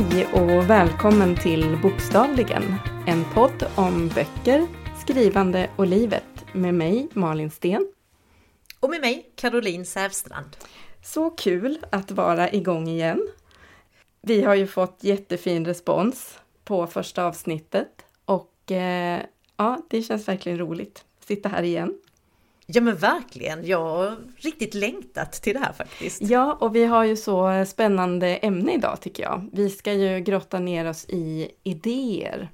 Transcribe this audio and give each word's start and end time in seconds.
Hej 0.00 0.26
och 0.26 0.70
välkommen 0.70 1.36
till 1.36 1.78
Bokstavligen, 1.82 2.74
en 3.06 3.24
podd 3.34 3.66
om 3.76 4.08
böcker, 4.08 4.66
skrivande 5.02 5.70
och 5.76 5.86
livet 5.86 6.44
med 6.52 6.74
mig 6.74 7.08
Malin 7.12 7.50
Sten. 7.50 7.92
Och 8.80 8.90
med 8.90 9.00
mig 9.00 9.30
Caroline 9.36 9.86
Sävstrand. 9.86 10.56
Så 11.02 11.30
kul 11.30 11.78
att 11.90 12.10
vara 12.10 12.52
igång 12.52 12.88
igen. 12.88 13.28
Vi 14.20 14.42
har 14.42 14.54
ju 14.54 14.66
fått 14.66 14.98
jättefin 15.00 15.64
respons 15.64 16.38
på 16.64 16.86
första 16.86 17.24
avsnittet 17.24 18.04
och 18.24 18.72
eh, 18.72 19.20
ja, 19.56 19.82
det 19.90 20.02
känns 20.02 20.28
verkligen 20.28 20.58
roligt 20.58 21.04
att 21.18 21.26
sitta 21.26 21.48
här 21.48 21.62
igen. 21.62 21.94
Ja 22.74 22.80
men 22.80 22.96
verkligen, 22.96 23.66
jag 23.66 23.84
har 23.84 24.16
riktigt 24.36 24.74
längtat 24.74 25.32
till 25.32 25.54
det 25.54 25.60
här 25.60 25.72
faktiskt. 25.72 26.22
Ja, 26.22 26.56
och 26.60 26.76
vi 26.76 26.84
har 26.84 27.04
ju 27.04 27.16
så 27.16 27.64
spännande 27.66 28.36
ämne 28.36 28.74
idag 28.74 29.00
tycker 29.00 29.22
jag. 29.22 29.48
Vi 29.52 29.70
ska 29.70 29.92
ju 29.92 30.20
grotta 30.20 30.58
ner 30.58 30.88
oss 30.88 31.04
i 31.08 31.50
idéer. 31.62 32.50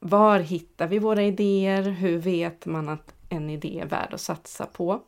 Var 0.00 0.38
hittar 0.38 0.86
vi 0.86 0.98
våra 0.98 1.22
idéer? 1.22 1.82
Hur 1.82 2.18
vet 2.18 2.66
man 2.66 2.88
att 2.88 3.14
en 3.28 3.50
idé 3.50 3.80
är 3.80 3.86
värd 3.86 4.14
att 4.14 4.20
satsa 4.20 4.66
på? 4.66 5.00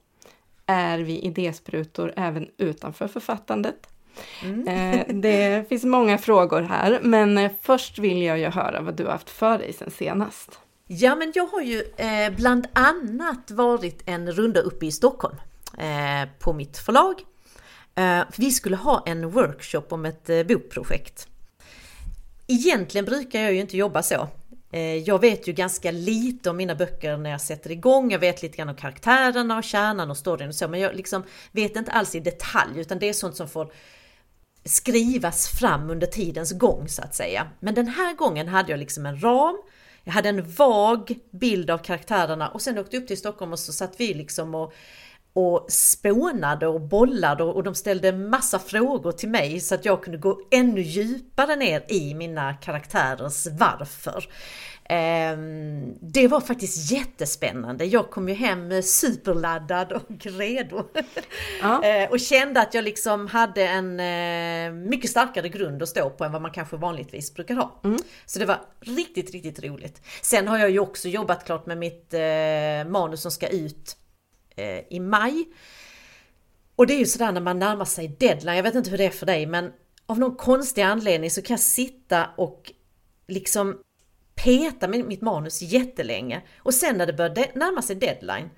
Är 0.66 0.98
vi 0.98 1.18
idésprutor 1.18 2.12
även 2.16 2.48
utanför 2.58 3.08
författandet? 3.08 3.88
Mm. 4.44 4.68
Eh, 4.68 5.14
det 5.14 5.68
finns 5.68 5.84
många 5.84 6.18
frågor 6.18 6.62
här, 6.62 7.00
men 7.02 7.38
eh, 7.38 7.52
först 7.62 7.98
vill 7.98 8.22
jag 8.22 8.38
ju 8.38 8.46
höra 8.46 8.80
vad 8.80 8.94
du 8.94 9.04
har 9.04 9.12
haft 9.12 9.30
för 9.30 9.58
dig 9.58 9.72
sen 9.72 9.90
senast. 9.90 10.60
Ja, 10.86 11.14
men 11.14 11.32
jag 11.34 11.46
har 11.46 11.60
ju 11.60 11.82
eh, 11.96 12.30
bland 12.36 12.66
annat 12.72 13.50
varit 13.50 14.02
en 14.06 14.32
runda 14.32 14.60
uppe 14.60 14.86
i 14.86 14.92
Stockholm 14.92 15.36
eh, 15.78 16.28
på 16.38 16.52
mitt 16.52 16.78
förlag. 16.78 17.14
Eh, 17.94 18.20
vi 18.36 18.50
skulle 18.50 18.76
ha 18.76 19.02
en 19.06 19.30
workshop 19.30 19.84
om 19.88 20.04
ett 20.04 20.30
eh, 20.30 20.42
bokprojekt. 20.42 21.28
Egentligen 22.46 23.04
brukar 23.04 23.40
jag 23.40 23.52
ju 23.54 23.60
inte 23.60 23.76
jobba 23.76 24.02
så. 24.02 24.28
Eh, 24.72 24.96
jag 24.96 25.20
vet 25.20 25.48
ju 25.48 25.52
ganska 25.52 25.90
lite 25.90 26.50
om 26.50 26.56
mina 26.56 26.74
böcker 26.74 27.16
när 27.16 27.30
jag 27.30 27.40
sätter 27.40 27.70
igång. 27.70 28.10
Jag 28.10 28.18
vet 28.18 28.42
lite 28.42 28.56
grann 28.56 28.68
om 28.68 28.76
karaktärerna 28.76 29.58
och 29.58 29.64
kärnan 29.64 30.10
och 30.10 30.16
storyn 30.16 30.48
och 30.48 30.54
så, 30.54 30.68
men 30.68 30.80
jag 30.80 30.94
liksom 30.94 31.22
vet 31.52 31.76
inte 31.76 31.92
alls 31.92 32.14
i 32.14 32.20
detalj, 32.20 32.80
utan 32.80 32.98
det 32.98 33.08
är 33.08 33.12
sånt 33.12 33.36
som 33.36 33.48
får 33.48 33.72
skrivas 34.64 35.48
fram 35.48 35.90
under 35.90 36.06
tidens 36.06 36.52
gång 36.52 36.88
så 36.88 37.02
att 37.02 37.14
säga. 37.14 37.46
Men 37.60 37.74
den 37.74 37.88
här 37.88 38.14
gången 38.14 38.48
hade 38.48 38.70
jag 38.70 38.78
liksom 38.78 39.06
en 39.06 39.20
ram 39.20 39.58
jag 40.04 40.12
hade 40.12 40.28
en 40.28 40.50
vag 40.50 41.14
bild 41.30 41.70
av 41.70 41.78
karaktärerna 41.78 42.48
och 42.48 42.62
sen 42.62 42.78
åkte 42.78 42.96
jag 42.96 43.02
upp 43.02 43.08
till 43.08 43.18
Stockholm 43.18 43.52
och 43.52 43.58
så 43.58 43.72
satt 43.72 44.00
vi 44.00 44.14
liksom 44.14 44.54
och 44.54 44.72
och 45.36 45.66
spånade 45.68 46.66
och 46.66 46.80
bollade 46.80 47.44
och 47.44 47.62
de 47.62 47.74
ställde 47.74 48.12
massa 48.12 48.58
frågor 48.58 49.12
till 49.12 49.28
mig 49.28 49.60
så 49.60 49.74
att 49.74 49.84
jag 49.84 50.02
kunde 50.02 50.18
gå 50.18 50.40
ännu 50.50 50.80
djupare 50.80 51.56
ner 51.56 51.84
i 51.88 52.14
mina 52.14 52.54
karaktärers 52.54 53.46
varför. 53.46 54.24
Ehm, 54.88 55.94
det 56.00 56.28
var 56.28 56.40
faktiskt 56.40 56.90
jättespännande. 56.90 57.84
Jag 57.84 58.10
kom 58.10 58.28
ju 58.28 58.34
hem 58.34 58.82
superladdad 58.82 59.92
och 59.92 60.26
redo. 60.26 60.88
Ja. 61.60 61.84
Eh, 61.94 62.10
och 62.10 62.20
kände 62.20 62.60
att 62.60 62.74
jag 62.74 62.84
liksom 62.84 63.26
hade 63.26 63.66
en 63.66 64.00
eh, 64.00 64.88
mycket 64.88 65.10
starkare 65.10 65.48
grund 65.48 65.82
att 65.82 65.88
stå 65.88 66.10
på 66.10 66.24
än 66.24 66.32
vad 66.32 66.42
man 66.42 66.50
kanske 66.50 66.76
vanligtvis 66.76 67.34
brukar 67.34 67.54
ha. 67.54 67.80
Mm. 67.84 67.98
Så 68.26 68.38
det 68.38 68.44
var 68.44 68.60
riktigt, 68.80 69.30
riktigt 69.30 69.64
roligt. 69.64 70.02
Sen 70.22 70.48
har 70.48 70.58
jag 70.58 70.70
ju 70.70 70.78
också 70.78 71.08
jobbat 71.08 71.44
klart 71.44 71.66
med 71.66 71.78
mitt 71.78 72.14
eh, 72.14 72.90
manus 72.90 73.20
som 73.20 73.30
ska 73.30 73.48
ut 73.48 73.96
i 74.88 75.00
maj. 75.00 75.44
Och 76.76 76.86
det 76.86 76.94
är 76.94 76.98
ju 76.98 77.06
sådär 77.06 77.32
när 77.32 77.40
man 77.40 77.58
närmar 77.58 77.84
sig 77.84 78.08
deadline, 78.08 78.56
jag 78.56 78.62
vet 78.62 78.74
inte 78.74 78.90
hur 78.90 78.98
det 78.98 79.04
är 79.04 79.10
för 79.10 79.26
dig 79.26 79.46
men 79.46 79.72
av 80.06 80.18
någon 80.18 80.36
konstig 80.36 80.82
anledning 80.82 81.30
så 81.30 81.42
kan 81.42 81.54
jag 81.54 81.60
sitta 81.60 82.26
och 82.36 82.72
liksom 83.26 83.78
peta 84.44 84.88
med 84.88 85.04
mitt 85.04 85.22
manus 85.22 85.62
jättelänge 85.62 86.42
och 86.58 86.74
sen 86.74 86.98
när 86.98 87.06
det 87.06 87.12
börjar 87.12 87.58
närma 87.58 87.82
sig 87.82 87.96
deadline, 87.96 88.50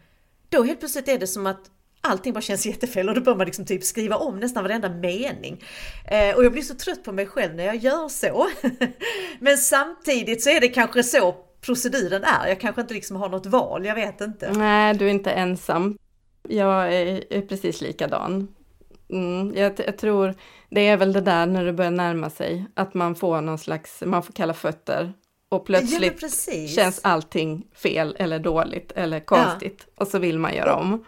då 0.48 0.62
helt 0.62 0.78
plötsligt 0.78 1.08
är 1.08 1.18
det 1.18 1.26
som 1.26 1.46
att 1.46 1.70
allting 2.00 2.32
bara 2.32 2.40
känns 2.40 2.66
jättefel 2.66 3.08
och 3.08 3.14
då 3.14 3.20
börjar 3.20 3.36
man 3.36 3.46
liksom 3.46 3.64
typ 3.64 3.84
skriva 3.84 4.16
om 4.16 4.40
nästan 4.40 4.62
varenda 4.62 4.88
mening. 4.88 5.62
Eh, 6.06 6.36
och 6.36 6.44
jag 6.44 6.52
blir 6.52 6.62
så 6.62 6.74
trött 6.74 7.04
på 7.04 7.12
mig 7.12 7.26
själv 7.26 7.54
när 7.54 7.64
jag 7.64 7.76
gör 7.76 8.08
så. 8.08 8.48
Men 9.38 9.56
samtidigt 9.56 10.42
så 10.42 10.50
är 10.50 10.60
det 10.60 10.68
kanske 10.68 11.02
så 11.02 11.36
proceduren 11.60 12.24
är. 12.24 12.48
Jag 12.48 12.60
kanske 12.60 12.80
inte 12.80 12.94
liksom 12.94 13.16
har 13.16 13.28
något 13.28 13.46
val, 13.46 13.86
jag 13.86 13.94
vet 13.94 14.20
inte. 14.20 14.52
Nej, 14.52 14.94
du 14.94 15.06
är 15.06 15.10
inte 15.10 15.30
ensam. 15.30 15.98
Jag 16.48 16.94
är, 16.94 17.32
är 17.32 17.40
precis 17.40 17.80
likadan. 17.80 18.48
Mm, 19.10 19.54
jag, 19.56 19.72
jag, 19.86 19.98
tror 19.98 20.34
det 20.70 20.88
är 20.88 20.96
väl 20.96 21.12
det 21.12 21.20
där 21.20 21.46
när 21.46 21.64
det 21.64 21.72
börjar 21.72 21.90
närma 21.90 22.30
sig, 22.30 22.66
att 22.74 22.94
man 22.94 23.14
får 23.14 23.40
någon 23.40 23.58
slags, 23.58 24.02
man 24.06 24.22
får 24.22 24.32
kalla 24.32 24.54
fötter 24.54 25.12
och 25.48 25.66
plötsligt 25.66 26.22
ja, 26.22 26.68
känns 26.68 27.00
allting 27.02 27.66
fel 27.72 28.16
eller 28.18 28.38
dåligt 28.38 28.92
eller 28.92 29.20
konstigt 29.20 29.86
ja. 29.86 29.92
och 29.96 30.08
så 30.08 30.18
vill 30.18 30.38
man 30.38 30.54
göra 30.54 30.74
om. 30.74 31.04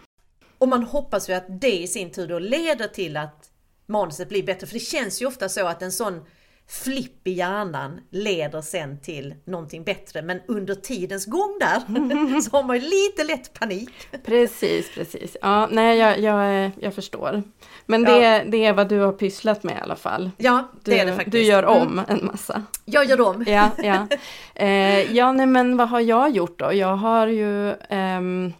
Och 0.58 0.68
man 0.68 0.82
hoppas 0.82 1.28
ju 1.28 1.32
att 1.32 1.60
det 1.60 1.82
i 1.82 1.86
sin 1.86 2.10
tur 2.10 2.26
då 2.26 2.38
leder 2.38 2.88
till 2.88 3.16
att 3.16 3.50
manuset 3.86 4.28
blir 4.28 4.42
bättre. 4.42 4.66
För 4.66 4.74
det 4.74 4.80
känns 4.80 5.22
ju 5.22 5.26
ofta 5.26 5.48
så 5.48 5.66
att 5.66 5.82
en 5.82 5.92
sån 5.92 6.24
flipp 6.70 7.26
i 7.26 7.32
hjärnan 7.32 8.00
leder 8.10 8.60
sen 8.60 9.00
till 9.00 9.34
någonting 9.44 9.84
bättre. 9.84 10.22
Men 10.22 10.40
under 10.48 10.74
tidens 10.74 11.26
gång 11.26 11.56
där 11.60 12.40
så 12.40 12.56
har 12.56 12.62
man 12.62 12.76
ju 12.76 12.82
lite 12.82 13.24
lätt 13.24 13.60
panik. 13.60 13.90
Precis, 14.24 14.94
precis. 14.94 15.36
Ja, 15.42 15.68
nej, 15.70 15.98
jag, 15.98 16.20
jag, 16.20 16.70
jag 16.80 16.94
förstår. 16.94 17.42
Men 17.86 18.04
det, 18.04 18.18
ja. 18.18 18.44
det 18.46 18.64
är 18.64 18.72
vad 18.72 18.88
du 18.88 19.00
har 19.00 19.12
pysslat 19.12 19.62
med 19.62 19.76
i 19.76 19.80
alla 19.80 19.96
fall. 19.96 20.30
Ja, 20.36 20.68
det 20.84 20.90
du, 20.90 20.96
är 20.96 21.06
det 21.06 21.12
faktiskt. 21.12 21.32
Du 21.32 21.42
gör 21.42 21.64
om 21.64 21.98
mm. 21.98 22.04
en 22.08 22.26
massa. 22.26 22.62
Jag 22.84 23.04
gör 23.04 23.20
om. 23.20 23.44
Ja, 23.46 23.70
ja. 23.78 24.06
Eh, 24.54 25.16
ja, 25.16 25.32
nej, 25.32 25.46
men 25.46 25.76
vad 25.76 25.88
har 25.88 26.00
jag 26.00 26.30
gjort 26.30 26.58
då? 26.58 26.72
Jag 26.72 26.96
har 26.96 27.26
ju 27.26 27.74
ehm, 27.88 28.52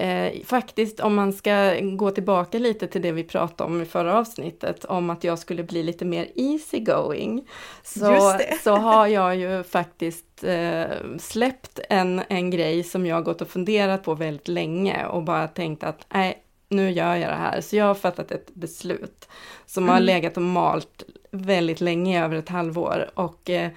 Eh, 0.00 0.44
faktiskt 0.44 1.00
om 1.00 1.14
man 1.14 1.32
ska 1.32 1.80
gå 1.80 2.10
tillbaka 2.10 2.58
lite 2.58 2.86
till 2.86 3.02
det 3.02 3.12
vi 3.12 3.24
pratade 3.24 3.70
om 3.70 3.82
i 3.82 3.84
förra 3.84 4.18
avsnittet, 4.18 4.84
om 4.84 5.10
att 5.10 5.24
jag 5.24 5.38
skulle 5.38 5.62
bli 5.62 5.82
lite 5.82 6.04
mer 6.04 6.28
easy 6.34 6.80
going. 6.80 7.48
Så, 7.82 8.38
så 8.62 8.76
har 8.76 9.06
jag 9.06 9.36
ju 9.36 9.62
faktiskt 9.62 10.44
eh, 10.44 10.84
släppt 11.18 11.80
en, 11.88 12.22
en 12.28 12.50
grej 12.50 12.82
som 12.82 13.06
jag 13.06 13.24
gått 13.24 13.40
och 13.40 13.48
funderat 13.48 14.02
på 14.02 14.14
väldigt 14.14 14.48
länge 14.48 15.06
och 15.06 15.22
bara 15.22 15.48
tänkt 15.48 15.84
att 15.84 16.06
nej, 16.08 16.42
nu 16.68 16.90
gör 16.90 17.16
jag 17.16 17.30
det 17.30 17.36
här. 17.36 17.60
Så 17.60 17.76
jag 17.76 17.84
har 17.84 17.94
fattat 17.94 18.30
ett 18.30 18.54
beslut 18.54 19.28
som 19.66 19.84
mm. 19.84 19.92
har 19.92 20.00
legat 20.00 20.36
och 20.36 20.42
malt 20.42 21.04
väldigt 21.30 21.80
länge, 21.80 22.24
över 22.24 22.36
ett 22.36 22.48
halvår. 22.48 23.10
Och 23.14 23.50
eh, 23.50 23.70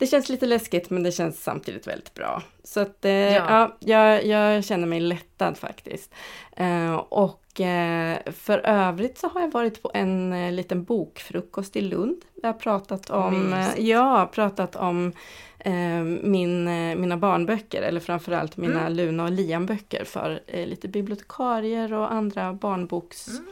det 0.00 0.06
känns 0.06 0.28
lite 0.28 0.46
läskigt 0.46 0.90
men 0.90 1.02
det 1.02 1.12
känns 1.12 1.42
samtidigt 1.42 1.86
väldigt 1.86 2.14
bra. 2.14 2.42
Så 2.64 2.80
att 2.80 3.04
eh, 3.04 3.12
ja. 3.12 3.76
ja 3.78 4.20
jag, 4.20 4.26
jag, 4.26 4.64
känner 4.64 4.86
mig 4.86 5.00
lättad 5.00 5.58
faktiskt. 5.58 6.14
Eh, 6.56 6.94
och 6.94 7.60
eh, 7.60 8.18
för 8.32 8.58
övrigt 8.58 9.18
så 9.18 9.28
har 9.28 9.40
jag 9.40 9.52
varit 9.52 9.82
på 9.82 9.90
en 9.94 10.32
eh, 10.32 10.52
liten 10.52 10.84
bokfrukost 10.84 11.76
i 11.76 11.80
Lund. 11.80 12.16
Jag 12.42 12.48
har 12.48 12.58
pratat 12.58 13.10
om, 13.10 13.52
eh, 13.52 13.80
ja, 13.80 14.30
pratat 14.32 14.76
om 14.76 15.12
eh, 15.58 16.02
min, 16.22 16.64
mina 17.00 17.16
barnböcker 17.16 17.82
eller 17.82 18.00
framförallt 18.00 18.56
mina 18.56 18.80
mm. 18.80 18.92
Luna 18.92 19.24
och 19.24 19.30
Liam-böcker 19.30 20.04
för 20.04 20.40
lite 20.66 20.88
bibliotekarier 20.88 21.92
och 21.92 22.12
andra 22.12 22.52
barnboksfolk 22.52 23.48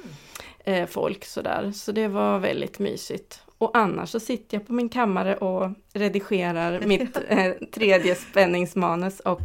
mm. 0.64 1.18
sådär. 1.22 1.72
Så 1.74 1.92
det 1.92 2.08
var 2.08 2.38
väldigt 2.38 2.78
mysigt. 2.78 3.42
Och 3.58 3.70
annars 3.74 4.10
så 4.10 4.20
sitter 4.20 4.56
jag 4.56 4.66
på 4.66 4.72
min 4.72 4.88
kammare 4.88 5.36
och 5.36 5.70
redigerar 5.92 6.80
mitt 6.86 7.18
eh, 7.28 7.52
tredje 7.72 8.14
spänningsmanus 8.14 9.20
och 9.20 9.40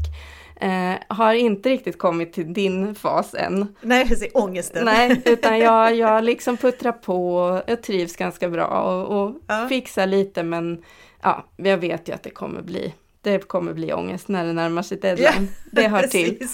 eh, 0.61 0.95
har 1.07 1.33
inte 1.33 1.69
riktigt 1.69 1.97
kommit 1.97 2.33
till 2.33 2.53
din 2.53 2.95
fas 2.95 3.33
än. 3.33 3.75
Nej, 3.81 4.07
precis, 4.07 4.31
ångesten. 4.33 4.85
Nej, 4.85 5.21
utan 5.25 5.59
jag, 5.59 5.95
jag 5.97 6.23
liksom 6.23 6.57
puttrar 6.57 6.91
på 6.91 7.35
och 7.35 7.61
jag 7.67 7.83
trivs 7.83 8.15
ganska 8.15 8.49
bra 8.49 8.67
och, 8.67 9.23
och 9.23 9.35
ja. 9.47 9.67
fixar 9.69 10.07
lite 10.07 10.43
men 10.43 10.83
ja, 11.21 11.45
jag 11.57 11.77
vet 11.77 12.09
ju 12.09 12.13
att 12.13 12.23
det 12.23 12.29
kommer 12.29 12.61
bli 12.61 12.93
det 13.21 13.47
kommer 13.47 13.73
bli 13.73 13.93
ångest 13.93 14.27
när 14.27 14.45
det 14.45 14.53
närmar 14.53 14.81
sig 14.81 14.97
deadline. 14.97 15.49
Ja, 15.65 15.71
det 15.71 15.87
hör 15.87 16.07
till. 16.07 16.47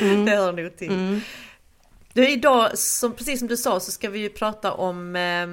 Mm. 0.00 0.24
Det 0.24 0.30
hör 0.30 0.52
nog 0.52 0.76
till. 0.76 0.90
Mm. 0.90 1.20
Du, 2.12 2.28
idag, 2.30 2.78
som, 2.78 3.12
precis 3.12 3.38
som 3.38 3.48
du 3.48 3.56
sa, 3.56 3.80
så 3.80 3.90
ska 3.90 4.10
vi 4.10 4.18
ju 4.18 4.28
prata 4.28 4.72
om 4.72 5.16
eh, 5.16 5.46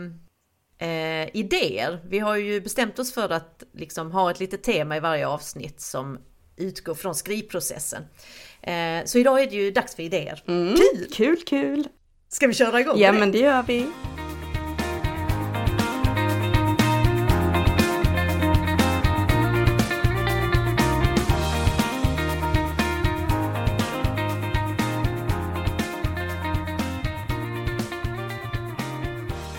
eh, 0.77 1.35
idéer. 1.35 1.99
Vi 2.09 2.19
har 2.19 2.35
ju 2.35 2.61
bestämt 2.61 2.99
oss 2.99 3.13
för 3.13 3.29
att 3.29 3.63
liksom 3.73 4.11
ha 4.11 4.31
ett 4.31 4.39
litet 4.39 4.63
tema 4.63 4.97
i 4.97 4.99
varje 4.99 5.27
avsnitt 5.27 5.81
som 5.81 6.17
utgår 6.57 6.95
från 6.95 7.15
skrivprocessen. 7.15 8.03
Eh, 8.61 9.05
så 9.05 9.17
idag 9.17 9.41
är 9.41 9.49
det 9.49 9.55
ju 9.55 9.71
dags 9.71 9.95
för 9.95 10.03
idéer. 10.03 10.43
Mm, 10.47 10.75
kul! 10.75 11.07
Kul, 11.11 11.37
kul! 11.45 11.87
Ska 12.29 12.47
vi 12.47 12.53
köra 12.53 12.79
igång? 12.79 12.99
Ja, 12.99 13.11
men 13.11 13.31
det 13.31 13.39
gör 13.39 13.63
vi. 13.63 13.85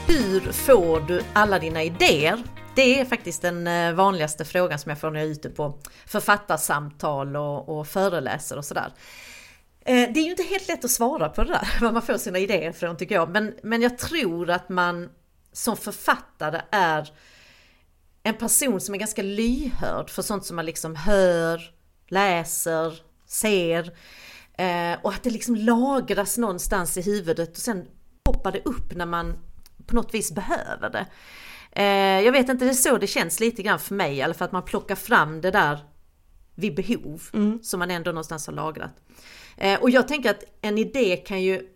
Hur 0.09 0.53
får 0.53 1.01
du 1.01 1.23
alla 1.33 1.59
dina 1.59 1.83
idéer? 1.83 2.43
Det 2.75 3.01
är 3.01 3.05
faktiskt 3.05 3.43
den 3.43 3.67
eh, 3.67 3.93
vanligaste 3.93 4.45
frågan 4.45 4.79
som 4.79 4.91
jag 4.91 5.01
får 5.01 5.11
när 5.11 5.21
jag 5.21 5.27
är 5.27 5.33
ute 5.33 5.51
på 5.51 5.79
författarsamtal 6.07 7.37
och, 7.37 7.79
och 7.79 7.87
föreläser 7.87 8.59
och 8.59 8.65
sådär. 8.65 8.93
Eh, 9.81 10.13
det 10.13 10.21
är 10.21 10.25
ju 10.25 10.31
inte 10.31 10.43
helt 10.43 10.69
lätt 10.69 10.85
att 10.85 10.91
svara 10.91 11.29
på 11.29 11.45
det 11.45 11.53
där, 11.53 11.69
var 11.81 11.93
man 11.93 12.03
får 12.03 12.19
sina 12.19 12.39
idéer 12.39 12.73
från 12.73 12.97
tycker 12.97 13.15
jag. 13.15 13.31
Men, 13.31 13.55
men 13.63 13.83
jag 13.83 13.99
tror 13.99 14.51
att 14.51 14.69
man 14.69 15.09
som 15.53 15.77
författare 15.77 16.61
är 16.71 17.13
en 18.23 18.35
person 18.35 18.81
som 18.81 18.95
är 18.95 18.99
ganska 18.99 19.23
lyhörd 19.23 20.11
för 20.11 20.23
sånt 20.23 20.47
som 20.47 20.57
man 20.57 20.67
liksom 20.67 20.97
hör, 20.97 21.71
läser, 22.09 23.01
ser. 23.27 23.93
Eh, 24.59 24.99
och 25.03 25.13
att 25.13 25.23
det 25.23 25.31
liksom 25.31 25.57
lagras 25.57 26.39
någonstans 26.39 26.97
i 26.97 27.03
huvudet 27.03 27.51
och 27.51 27.63
sen 27.63 27.87
poppar 28.25 28.53
det 28.53 28.63
upp 28.65 28.95
när 28.95 29.07
man 29.07 29.37
på 29.87 29.95
något 29.95 30.15
vis 30.15 30.33
behöver 30.33 30.91
det. 30.91 31.07
Eh, 31.73 32.25
jag 32.25 32.33
vet 32.33 32.49
inte, 32.49 32.65
det 32.65 32.71
är 32.71 32.75
så 32.75 32.99
det 32.99 33.07
känns 33.07 33.41
lite 33.41 33.63
grann 33.63 33.79
för 33.79 33.95
mig, 33.95 34.21
eller 34.21 34.35
för 34.35 34.45
att 34.45 34.53
man 34.53 34.65
plockar 34.65 34.95
fram 34.95 35.41
det 35.41 35.51
där 35.51 35.79
vid 36.55 36.75
behov 36.75 37.23
mm. 37.33 37.59
som 37.63 37.79
man 37.79 37.91
ändå 37.91 38.11
någonstans 38.11 38.47
har 38.47 38.55
lagrat. 38.55 38.93
Eh, 39.57 39.81
och 39.81 39.91
jag 39.91 40.09
tänker 40.09 40.31
att 40.31 40.45
en 40.61 40.79
idé 40.79 41.17
kan 41.17 41.43
ju 41.43 41.69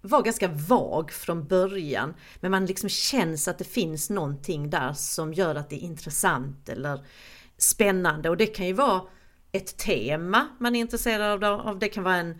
vara 0.00 0.22
ganska 0.22 0.48
vag 0.48 1.12
från 1.12 1.46
början, 1.46 2.14
men 2.40 2.50
man 2.50 2.66
liksom 2.66 2.88
känns 2.88 3.48
att 3.48 3.58
det 3.58 3.64
finns 3.64 4.10
någonting 4.10 4.70
där 4.70 4.92
som 4.92 5.34
gör 5.34 5.54
att 5.54 5.70
det 5.70 5.76
är 5.76 5.86
intressant 5.86 6.68
eller 6.68 7.06
spännande 7.56 8.30
och 8.30 8.36
det 8.36 8.46
kan 8.46 8.66
ju 8.66 8.72
vara 8.72 9.02
ett 9.52 9.76
tema 9.76 10.48
man 10.60 10.76
är 10.76 10.80
intresserad 10.80 11.44
av, 11.44 11.78
det 11.78 11.88
kan 11.88 12.04
vara 12.04 12.16
en, 12.16 12.38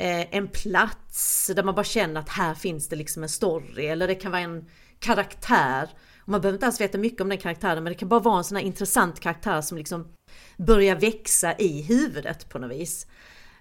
Eh, 0.00 0.26
en 0.30 0.48
plats 0.48 1.50
där 1.56 1.62
man 1.62 1.74
bara 1.74 1.84
känner 1.84 2.20
att 2.20 2.28
här 2.28 2.54
finns 2.54 2.88
det 2.88 2.96
liksom 2.96 3.22
en 3.22 3.28
story 3.28 3.86
eller 3.86 4.08
det 4.08 4.14
kan 4.14 4.32
vara 4.32 4.42
en 4.42 4.64
karaktär. 4.98 5.90
Och 6.20 6.28
man 6.28 6.40
behöver 6.40 6.56
inte 6.56 6.66
alls 6.66 6.80
veta 6.80 6.98
mycket 6.98 7.20
om 7.20 7.28
den 7.28 7.38
karaktären 7.38 7.84
men 7.84 7.92
det 7.92 7.98
kan 7.98 8.08
bara 8.08 8.20
vara 8.20 8.38
en 8.38 8.44
sån 8.44 8.56
här 8.56 8.64
intressant 8.64 9.20
karaktär 9.20 9.60
som 9.60 9.78
liksom 9.78 10.08
börjar 10.56 10.96
växa 10.96 11.58
i 11.58 11.82
huvudet 11.82 12.48
på 12.48 12.58
något 12.58 12.70
vis. 12.70 13.06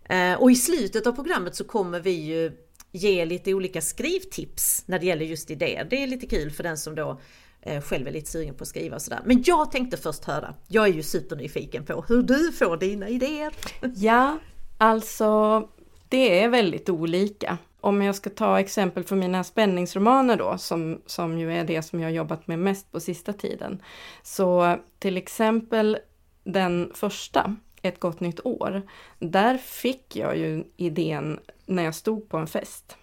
Eh, 0.09 0.33
och 0.33 0.51
i 0.51 0.55
slutet 0.55 1.07
av 1.07 1.11
programmet 1.11 1.55
så 1.55 1.63
kommer 1.63 1.99
vi 1.99 2.11
ju 2.11 2.51
ge 2.91 3.25
lite 3.25 3.53
olika 3.53 3.81
skrivtips 3.81 4.83
när 4.85 4.99
det 4.99 5.05
gäller 5.05 5.25
just 5.25 5.51
idéer. 5.51 5.87
Det 5.89 6.03
är 6.03 6.07
lite 6.07 6.27
kul 6.27 6.51
för 6.51 6.63
den 6.63 6.77
som 6.77 6.95
då 6.95 7.21
eh, 7.61 7.81
själv 7.81 8.07
är 8.07 8.11
lite 8.11 8.31
sugen 8.31 8.55
på 8.55 8.61
att 8.61 8.67
skriva 8.67 8.95
och 8.95 9.01
sådär. 9.01 9.21
Men 9.25 9.43
jag 9.45 9.71
tänkte 9.71 9.97
först 9.97 10.25
höra, 10.25 10.55
jag 10.67 10.87
är 10.87 10.93
ju 10.93 11.03
supernyfiken 11.03 11.85
på 11.85 12.05
hur 12.07 12.23
du 12.23 12.51
får 12.51 12.77
dina 12.77 13.09
idéer. 13.09 13.53
Ja, 13.95 14.39
alltså 14.77 15.69
det 16.09 16.43
är 16.43 16.49
väldigt 16.49 16.89
olika. 16.89 17.57
Om 17.81 18.01
jag 18.01 18.15
ska 18.15 18.29
ta 18.29 18.59
exempel 18.59 19.03
för 19.03 19.15
mina 19.15 19.43
spänningsromaner 19.43 20.37
då, 20.37 20.57
som, 20.57 21.01
som 21.05 21.39
ju 21.39 21.53
är 21.53 21.63
det 21.63 21.81
som 21.81 21.99
jag 21.99 22.11
jobbat 22.11 22.47
med 22.47 22.59
mest 22.59 22.91
på 22.91 22.99
sista 22.99 23.33
tiden. 23.33 23.81
Så 24.23 24.77
till 24.99 25.17
exempel 25.17 25.97
den 26.43 26.91
första, 26.95 27.55
Ett 27.81 27.99
gott 27.99 28.19
nytt 28.19 28.45
år, 28.45 28.81
där 29.19 29.57
fick 29.57 30.15
jag 30.15 30.37
ju 30.37 30.63
idén 30.77 31.39
när 31.65 31.83
jag 31.83 31.95
stod 31.95 32.29
på 32.29 32.37
en 32.37 32.47
fest. 32.47 32.97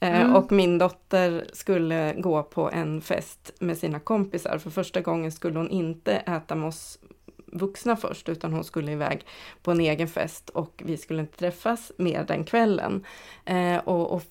Eh, 0.00 0.20
mm. 0.20 0.36
Och 0.36 0.52
min 0.52 0.78
dotter 0.78 1.46
skulle 1.52 2.14
gå 2.18 2.42
på 2.42 2.70
en 2.70 3.00
fest 3.00 3.52
med 3.60 3.78
sina 3.78 4.00
kompisar. 4.00 4.58
För 4.58 4.70
första 4.70 5.00
gången 5.00 5.32
skulle 5.32 5.58
hon 5.58 5.70
inte 5.70 6.12
äta 6.12 6.54
med 6.54 6.68
oss 6.68 6.98
vuxna 7.52 7.96
först, 7.96 8.28
utan 8.28 8.52
hon 8.52 8.64
skulle 8.64 8.92
iväg 8.92 9.26
på 9.62 9.70
en 9.70 9.80
egen 9.80 10.08
fest 10.08 10.50
och 10.50 10.82
vi 10.84 10.96
skulle 10.96 11.20
inte 11.20 11.38
träffas 11.38 11.92
mer 11.96 12.24
den 12.24 12.44
kvällen. 12.44 13.04
Eh, 13.44 13.76
och, 13.76 14.12
och, 14.12 14.22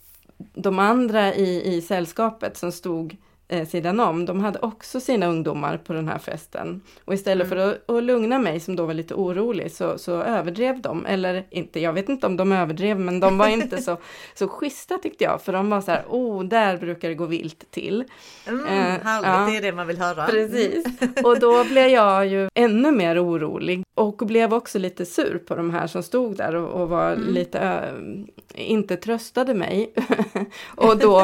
de 0.53 0.79
andra 0.79 1.35
i, 1.35 1.75
i 1.75 1.81
sällskapet 1.81 2.57
som 2.57 2.71
stod 2.71 3.17
eh, 3.47 3.67
sidan 3.67 3.99
om, 3.99 4.25
de 4.25 4.39
hade 4.39 4.59
också 4.59 4.99
sina 4.99 5.27
ungdomar 5.27 5.77
på 5.77 5.93
den 5.93 6.07
här 6.07 6.17
festen. 6.17 6.81
Och 7.05 7.13
istället 7.13 7.47
mm. 7.47 7.57
för 7.57 7.71
att, 7.71 7.89
att, 7.89 8.03
lugna 8.03 8.39
mig 8.39 8.59
som 8.59 8.75
då 8.75 8.85
var 8.85 8.93
lite 8.93 9.13
orolig 9.13 9.71
så, 9.71 9.97
så 9.97 10.21
överdrev 10.21 10.81
de, 10.81 11.05
eller 11.05 11.45
inte, 11.49 11.79
jag 11.79 11.93
vet 11.93 12.09
inte 12.09 12.27
om 12.27 12.37
de 12.37 12.51
överdrev, 12.51 12.99
men 12.99 13.19
de 13.19 13.37
var 13.37 13.47
inte 13.47 13.77
så, 13.81 13.97
så 14.33 14.47
schyssta 14.47 14.97
tyckte 14.97 15.23
jag, 15.23 15.41
för 15.41 15.53
de 15.53 15.69
var 15.69 15.81
så 15.81 15.91
här, 15.91 16.05
oh, 16.09 16.43
där 16.43 16.77
brukar 16.77 17.09
det 17.09 17.15
gå 17.15 17.25
vilt 17.25 17.71
till. 17.71 18.03
Mm, 18.47 18.65
eh, 18.65 19.03
härligt, 19.03 19.27
ja, 19.27 19.47
det 19.51 19.57
är 19.57 19.61
det 19.61 19.71
man 19.71 19.87
vill 19.87 19.97
höra. 19.97 20.25
Precis, 20.25 20.85
och 21.23 21.39
då 21.39 21.63
blev 21.63 21.87
jag 21.87 22.27
ju 22.27 22.49
ännu 22.53 22.91
mer 22.91 23.25
orolig 23.25 23.83
och 23.97 24.17
blev 24.17 24.53
också 24.53 24.79
lite 24.79 25.05
sur 25.05 25.37
på 25.47 25.55
de 25.55 25.71
här 25.71 25.87
som 25.87 26.03
stod 26.03 26.37
där 26.37 26.55
och, 26.55 26.81
och 26.81 26.89
var 26.89 27.11
mm. 27.11 27.33
lite, 27.33 27.59
äh, 27.59 28.71
inte 28.71 28.95
tröstade 28.95 29.53
mig. 29.53 29.93
och 30.75 30.97
då, 30.97 31.19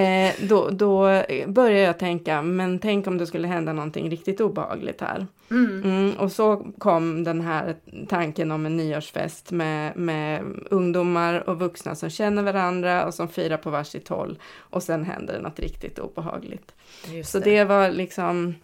eh, 0.00 0.30
då, 0.48 0.70
då 0.70 1.22
började 1.56 1.86
jag 1.86 1.98
tänka, 1.98 2.42
men 2.42 2.78
tänk 2.78 3.06
om 3.06 3.18
det 3.18 3.26
skulle 3.26 3.48
hända 3.48 3.72
någonting 3.72 4.10
riktigt 4.10 4.40
obehagligt 4.40 5.00
här. 5.00 5.26
Mm. 5.50 5.82
Mm, 5.84 6.16
och 6.16 6.32
så 6.32 6.66
kom 6.78 7.24
den 7.24 7.40
här 7.40 7.76
tanken 8.08 8.52
om 8.52 8.66
en 8.66 8.76
nyårsfest 8.76 9.50
med, 9.50 9.96
med 9.96 10.42
ungdomar 10.70 11.48
och 11.48 11.58
vuxna 11.58 11.94
som 11.94 12.10
känner 12.10 12.42
varandra 12.42 13.06
och 13.06 13.14
som 13.14 13.28
firar 13.28 13.56
på 13.56 13.70
varsitt 13.70 14.08
håll. 14.08 14.38
Och 14.58 14.82
sen 14.82 15.04
händer 15.04 15.34
det 15.34 15.40
något 15.40 15.60
riktigt 15.60 15.98
obehagligt. 15.98 16.74
Just 17.06 17.30
så 17.30 17.38
det. 17.38 17.50
det 17.50 17.64
var 17.64 17.90
liksom 17.90 18.54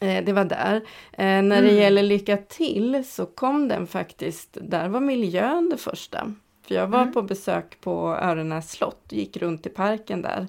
eh, 0.00 0.24
det 0.24 0.32
var 0.32 0.44
där. 0.44 0.76
Eh, 1.12 1.24
när 1.24 1.38
mm. 1.38 1.64
det 1.64 1.72
gäller 1.72 2.02
Lycka 2.02 2.36
till 2.36 3.04
så 3.06 3.26
kom 3.26 3.68
den 3.68 3.86
faktiskt, 3.86 4.58
där 4.60 4.88
var 4.88 5.00
miljön 5.00 5.68
det 5.70 5.76
första. 5.76 6.34
För 6.66 6.74
jag 6.74 6.86
var 6.86 7.02
mm. 7.02 7.12
på 7.12 7.22
besök 7.22 7.80
på 7.80 8.18
Örenäs 8.22 8.70
slott, 8.70 9.04
gick 9.08 9.36
runt 9.36 9.66
i 9.66 9.70
parken 9.70 10.22
där. 10.22 10.48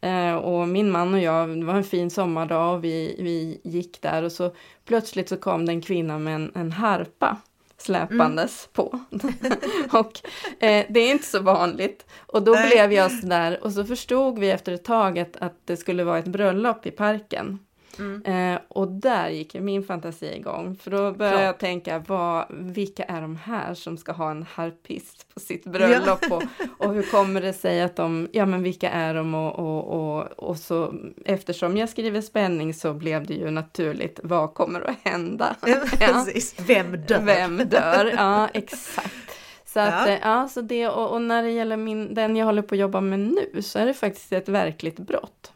Eh, 0.00 0.34
och 0.34 0.68
min 0.68 0.90
man 0.90 1.14
och 1.14 1.20
jag, 1.20 1.48
det 1.60 1.66
var 1.66 1.74
en 1.74 1.84
fin 1.84 2.10
sommardag 2.10 2.74
och 2.74 2.84
vi, 2.84 3.16
vi 3.18 3.60
gick 3.70 4.02
där 4.02 4.22
och 4.22 4.32
så 4.32 4.54
plötsligt 4.84 5.28
så 5.28 5.36
kom 5.36 5.66
det 5.66 5.72
en 5.72 5.82
kvinna 5.82 6.18
med 6.18 6.34
en, 6.34 6.52
en 6.54 6.72
harpa 6.72 7.36
släpandes 7.78 8.68
mm. 8.68 8.72
på. 8.72 9.00
och 9.98 10.20
eh, 10.64 10.86
det 10.88 11.00
är 11.00 11.10
inte 11.10 11.26
så 11.26 11.40
vanligt. 11.40 12.06
Och 12.26 12.42
då 12.42 12.52
Nej. 12.52 12.70
blev 12.70 12.92
jag 12.92 13.12
sådär, 13.12 13.64
och 13.64 13.72
så 13.72 13.84
förstod 13.84 14.38
vi 14.38 14.50
efter 14.50 14.72
ett 14.72 14.84
tag 14.84 15.18
att, 15.18 15.36
att 15.36 15.56
det 15.64 15.76
skulle 15.76 16.04
vara 16.04 16.18
ett 16.18 16.26
bröllop 16.26 16.86
i 16.86 16.90
parken. 16.90 17.58
Mm. 18.00 18.54
Eh, 18.54 18.60
och 18.68 18.88
där 18.88 19.28
gick 19.28 19.54
min 19.54 19.82
fantasi 19.82 20.26
igång, 20.26 20.76
för 20.76 20.90
då 20.90 21.12
började 21.12 21.36
Klart. 21.36 21.46
jag 21.46 21.58
tänka, 21.58 21.98
vad, 22.06 22.46
vilka 22.50 23.04
är 23.04 23.20
de 23.20 23.36
här 23.36 23.74
som 23.74 23.96
ska 23.96 24.12
ha 24.12 24.30
en 24.30 24.42
harpist 24.42 25.34
på 25.34 25.40
sitt 25.40 25.64
bröllop? 25.64 26.18
Ja. 26.28 26.36
Och, 26.36 26.86
och, 26.86 26.94
hur 26.94 27.02
kommer 27.02 27.40
det 27.40 27.52
sig 27.52 27.82
att 27.82 27.96
de, 27.96 28.28
ja 28.32 28.46
men 28.46 28.62
vilka 28.62 28.90
är 28.90 29.14
de? 29.14 29.34
Och, 29.34 29.58
och, 29.58 30.16
och, 30.18 30.48
och 30.48 30.56
så 30.56 30.94
eftersom 31.24 31.76
jag 31.76 31.88
skriver 31.88 32.20
spänning 32.20 32.74
så 32.74 32.94
blev 32.94 33.26
det 33.26 33.34
ju 33.34 33.50
naturligt, 33.50 34.20
vad 34.22 34.54
kommer 34.54 34.80
att 34.80 34.96
hända? 35.02 35.56
Ja. 36.00 36.26
Vem 36.66 36.92
dör? 36.92 37.20
Vem 37.20 37.56
dör, 37.56 38.12
ja 38.16 38.48
exakt. 38.54 39.14
Så 39.64 39.80
att, 39.80 40.08
ja. 40.08 40.18
ja. 40.22 40.48
så 40.48 40.60
det, 40.60 40.88
och, 40.88 41.10
och, 41.10 41.22
när 41.22 41.42
det 41.42 41.50
gäller 41.50 41.76
min, 41.76 42.14
den 42.14 42.36
jag 42.36 42.46
håller 42.46 42.62
på 42.62 42.74
att 42.74 42.78
jobba 42.78 43.00
med 43.00 43.18
nu 43.18 43.62
så 43.62 43.78
är 43.78 43.86
det 43.86 43.94
faktiskt 43.94 44.32
ett 44.32 44.48
verkligt 44.48 44.98
brott. 44.98 45.52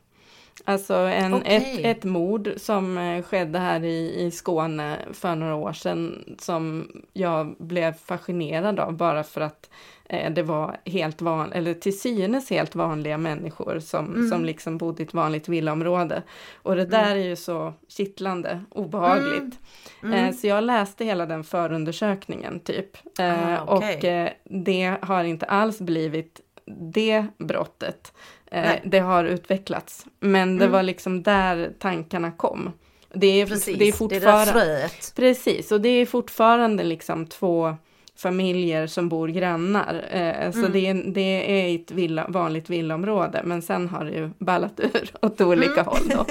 Alltså 0.65 0.95
en, 0.95 1.35
okay. 1.35 1.57
ett, 1.57 1.99
ett 1.99 2.05
mord 2.05 2.51
som 2.57 2.99
eh, 2.99 3.23
skedde 3.23 3.59
här 3.59 3.85
i, 3.85 4.25
i 4.25 4.31
Skåne 4.31 4.99
för 5.13 5.35
några 5.35 5.55
år 5.55 5.73
sedan 5.73 6.25
som 6.39 6.89
jag 7.13 7.55
blev 7.59 7.93
fascinerad 7.93 8.81
av 8.81 8.97
bara 8.97 9.25
för 9.25 9.41
att 9.41 9.71
eh, 10.05 10.33
det 10.33 10.43
var 10.43 10.77
helt 10.85 11.23
van, 11.23 11.53
eller 11.53 11.75
till 11.75 12.01
synes 12.01 12.51
helt 12.51 12.75
vanliga 12.75 13.19
människor 13.19 13.79
som, 13.79 14.15
mm. 14.15 14.29
som 14.29 14.45
liksom 14.45 14.79
bodde 14.79 15.03
i 15.03 15.07
ett 15.07 15.15
vanligt 15.15 15.49
villaområde. 15.49 16.23
Och 16.55 16.77
det 16.77 16.85
där 16.85 17.07
mm. 17.07 17.19
är 17.19 17.25
ju 17.25 17.37
så 17.37 17.73
kittlande, 17.89 18.65
obehagligt. 18.71 19.59
Mm. 20.03 20.15
Eh, 20.15 20.35
så 20.35 20.47
jag 20.47 20.65
läste 20.65 21.05
hela 21.05 21.27
den 21.27 21.45
förundersökningen 21.45 22.61
typ. 22.61 23.19
Eh, 23.19 23.63
ah, 23.63 23.77
okay. 23.77 23.97
Och 23.97 24.05
eh, 24.05 24.31
det 24.45 24.97
har 25.03 25.25
inte 25.25 25.47
alls 25.47 25.81
blivit 25.81 26.41
det 26.67 27.27
brottet. 27.39 28.13
Eh, 28.47 28.73
det 28.85 28.99
har 28.99 29.25
utvecklats. 29.25 30.07
Men 30.21 30.59
det 30.59 30.65
mm. 30.65 30.73
var 30.73 30.83
liksom 30.83 31.23
där 31.23 31.73
tankarna 31.79 32.31
kom. 32.31 32.73
Det 33.13 33.41
är, 33.41 33.47
precis, 33.47 33.79
det 33.79 33.89
är 33.89 33.93
fortfarande... 33.93 34.53
Det 34.53 34.83
är 34.83 34.91
precis, 35.15 35.73
och 35.73 35.81
det 35.81 35.89
är 35.89 36.07
fortfarande 36.07 36.85
liksom 36.85 37.27
två 37.27 37.77
familjer 38.17 38.87
som 38.87 39.09
bor 39.09 39.29
grannar. 39.29 40.05
Eh, 40.11 40.51
så 40.51 40.59
mm. 40.59 40.73
det, 40.73 40.87
är, 40.87 40.95
det 40.95 41.71
är 41.71 41.75
ett 41.75 41.91
villa, 41.91 42.27
vanligt 42.29 42.71
villaområde, 42.71 43.43
men 43.45 43.63
sen 43.63 43.89
har 43.89 44.05
det 44.05 44.11
ju 44.11 44.31
ballat 44.39 44.81
ur 44.81 45.11
åt 45.23 45.41
olika 45.41 45.81
mm. 45.81 45.87
håll 45.87 46.09
då. 46.09 46.27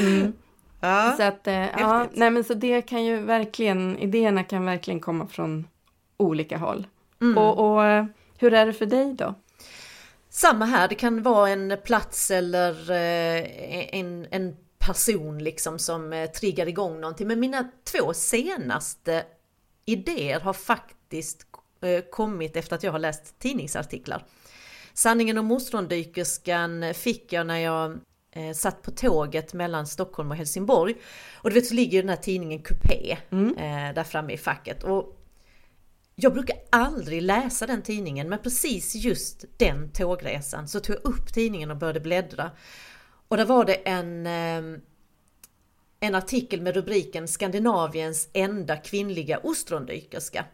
Mm. 0.00 0.32
Ja, 0.80 1.14
så 1.16 1.22
att, 1.22 1.46
eh, 1.46 1.66
ja, 1.78 2.06
nej 2.12 2.30
men 2.30 2.44
så 2.44 2.54
det 2.54 2.82
kan 2.82 3.04
ju 3.04 3.20
verkligen, 3.20 3.98
idéerna 3.98 4.44
kan 4.44 4.64
verkligen 4.64 5.00
komma 5.00 5.26
från 5.26 5.66
olika 6.16 6.58
håll. 6.58 6.86
Mm. 7.20 7.38
Och, 7.38 7.72
och 7.72 7.84
eh, 7.84 8.04
hur 8.38 8.54
är 8.54 8.66
det 8.66 8.72
för 8.72 8.86
dig 8.86 9.14
då? 9.14 9.34
Samma 10.30 10.64
här, 10.64 10.88
det 10.88 10.94
kan 10.94 11.22
vara 11.22 11.48
en 11.50 11.76
plats 11.84 12.30
eller 12.30 12.90
eh, 12.90 13.98
en, 13.98 14.26
en 14.30 14.56
person 14.78 15.38
liksom 15.38 15.78
som 15.78 16.12
eh, 16.12 16.30
triggar 16.30 16.68
igång 16.68 17.00
någonting. 17.00 17.26
Men 17.28 17.40
mina 17.40 17.70
två 17.84 18.14
senaste 18.14 19.24
idéer 19.84 20.40
har 20.40 20.52
faktiskt 20.52 21.46
eh, 21.80 22.00
kommit 22.10 22.56
efter 22.56 22.76
att 22.76 22.82
jag 22.82 22.92
har 22.92 22.98
läst 22.98 23.38
tidningsartiklar. 23.38 24.24
Sanningen 24.94 25.38
om 25.38 25.46
motståndsdykerskan 25.46 26.94
fick 26.94 27.32
jag 27.32 27.46
när 27.46 27.58
jag 27.58 27.98
satt 28.54 28.82
på 28.82 28.90
tåget 28.90 29.54
mellan 29.54 29.86
Stockholm 29.86 30.30
och 30.30 30.36
Helsingborg. 30.36 30.94
Och 31.34 31.50
du 31.50 31.54
vet 31.54 31.66
så 31.66 31.74
ligger 31.74 31.92
ju 31.92 32.02
den 32.02 32.08
här 32.08 32.16
tidningen 32.16 32.62
Coupé 32.62 33.16
Mm. 33.30 33.54
där 33.94 34.04
framme 34.04 34.32
i 34.32 34.38
facket. 34.38 34.82
Och 34.84 35.15
jag 36.18 36.32
brukar 36.32 36.56
aldrig 36.70 37.22
läsa 37.22 37.66
den 37.66 37.82
tidningen 37.82 38.28
men 38.28 38.38
precis 38.38 38.94
just 38.94 39.44
den 39.56 39.92
tågresan 39.92 40.68
så 40.68 40.80
tog 40.80 40.96
jag 40.96 41.04
upp 41.04 41.34
tidningen 41.34 41.70
och 41.70 41.76
började 41.76 42.00
bläddra. 42.00 42.50
Och 43.28 43.36
där 43.36 43.44
var 43.44 43.64
det 43.64 43.74
en, 43.74 44.26
eh, 44.26 44.80
en 46.00 46.14
artikel 46.14 46.60
med 46.60 46.74
rubriken 46.74 47.28
Skandinaviens 47.28 48.28
enda 48.32 48.76
kvinnliga 48.76 49.38
ostrondykerska. 49.38 50.44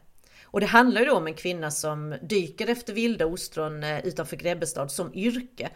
Och 0.45 0.61
det 0.61 0.67
handlar 0.67 1.01
ju 1.01 1.07
då 1.07 1.17
om 1.17 1.27
en 1.27 1.35
kvinna 1.35 1.71
som 1.71 2.19
dyker 2.23 2.67
efter 2.67 2.93
vilda 2.93 3.27
ostron 3.27 3.83
eh, 3.83 4.07
utanför 4.07 4.37
Grebbestad 4.37 4.89
som 4.89 5.15
yrke. 5.15 5.71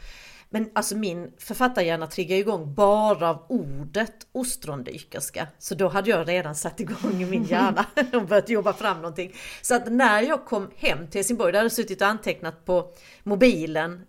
Men 0.51 0.71
alltså 0.75 0.97
min 0.97 1.33
författarhjärna 1.39 2.07
triggar 2.07 2.37
igång 2.37 2.75
bara 2.75 3.31
av 3.31 3.47
ordet 3.49 4.27
ostrondykerska. 4.33 5.49
Så 5.59 5.75
då 5.75 5.89
hade 5.89 6.11
jag 6.11 6.29
redan 6.29 6.55
satt 6.55 6.81
igång 6.81 7.31
min 7.31 7.45
hjärna 7.49 7.87
och 8.13 8.27
börjat 8.27 8.49
jobba 8.49 8.73
fram 8.73 8.97
någonting. 8.97 9.35
Så 9.63 9.75
att 9.75 9.93
när 9.93 10.23
jag 10.23 10.45
kom 10.45 10.71
hem 10.77 11.07
till 11.07 11.19
Helsingborg, 11.19 11.53
där 11.53 11.59
hade 11.59 11.65
jag 11.65 11.73
suttit 11.73 12.01
och 12.01 12.09
antecknat 12.09 12.65
på 12.65 12.93
mobilen 13.23 14.01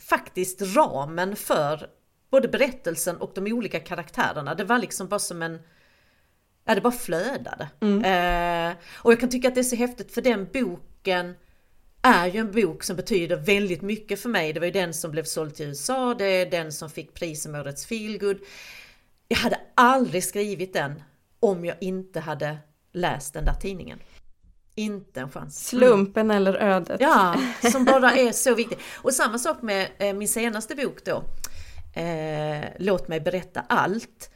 faktiskt 0.00 0.62
ramen 0.76 1.36
för 1.36 1.86
både 2.30 2.48
berättelsen 2.48 3.16
och 3.16 3.32
de 3.34 3.52
olika 3.52 3.80
karaktärerna. 3.80 4.54
Det 4.54 4.64
var 4.64 4.78
liksom 4.78 5.08
bara 5.08 5.18
som 5.18 5.42
en 5.42 5.58
Ja, 6.64 6.74
det 6.74 6.80
bara 6.80 6.92
flödade. 6.92 7.68
Eh, 7.80 8.76
och 8.94 9.12
jag 9.12 9.20
kan 9.20 9.28
tycka 9.28 9.48
att 9.48 9.54
det 9.54 9.60
är 9.60 9.64
så 9.64 9.76
häftigt 9.76 10.14
för 10.14 10.22
den 10.22 10.48
boken 10.52 11.34
är 12.02 12.26
ju 12.26 12.40
en 12.40 12.52
bok 12.52 12.82
som 12.82 12.96
betyder 12.96 13.36
väldigt 13.36 13.82
mycket 13.82 14.20
för 14.20 14.28
mig. 14.28 14.52
Det 14.52 14.60
var 14.60 14.66
ju 14.66 14.72
den 14.72 14.94
som 14.94 15.10
blev 15.10 15.24
såld 15.24 15.54
till 15.54 15.66
USA, 15.66 16.14
det 16.14 16.24
är 16.24 16.50
den 16.50 16.72
som 16.72 16.90
fick 16.90 17.14
pris 17.14 17.42
som 17.42 17.54
årets 17.54 17.86
feelgood. 17.86 18.38
Jag 19.28 19.38
hade 19.38 19.60
aldrig 19.74 20.24
skrivit 20.24 20.72
den 20.72 21.02
om 21.40 21.64
jag 21.64 21.76
inte 21.80 22.20
hade 22.20 22.58
läst 22.92 23.34
den 23.34 23.44
där 23.44 23.54
tidningen. 23.54 23.98
Inte 24.74 25.20
en 25.20 25.30
chans. 25.30 25.66
Slumpen 25.66 26.30
eller 26.30 26.54
ödet. 26.54 27.00
Ja, 27.00 27.36
som 27.72 27.84
bara 27.84 28.12
är 28.12 28.32
så 28.32 28.54
viktig. 28.54 28.78
Och 28.96 29.14
samma 29.14 29.38
sak 29.38 29.62
med 29.62 29.88
eh, 29.98 30.14
min 30.14 30.28
senaste 30.28 30.74
bok 30.74 31.04
då. 31.04 31.24
Eh, 32.00 32.64
Låt 32.78 33.08
mig 33.08 33.20
berätta 33.20 33.64
allt. 33.68 34.30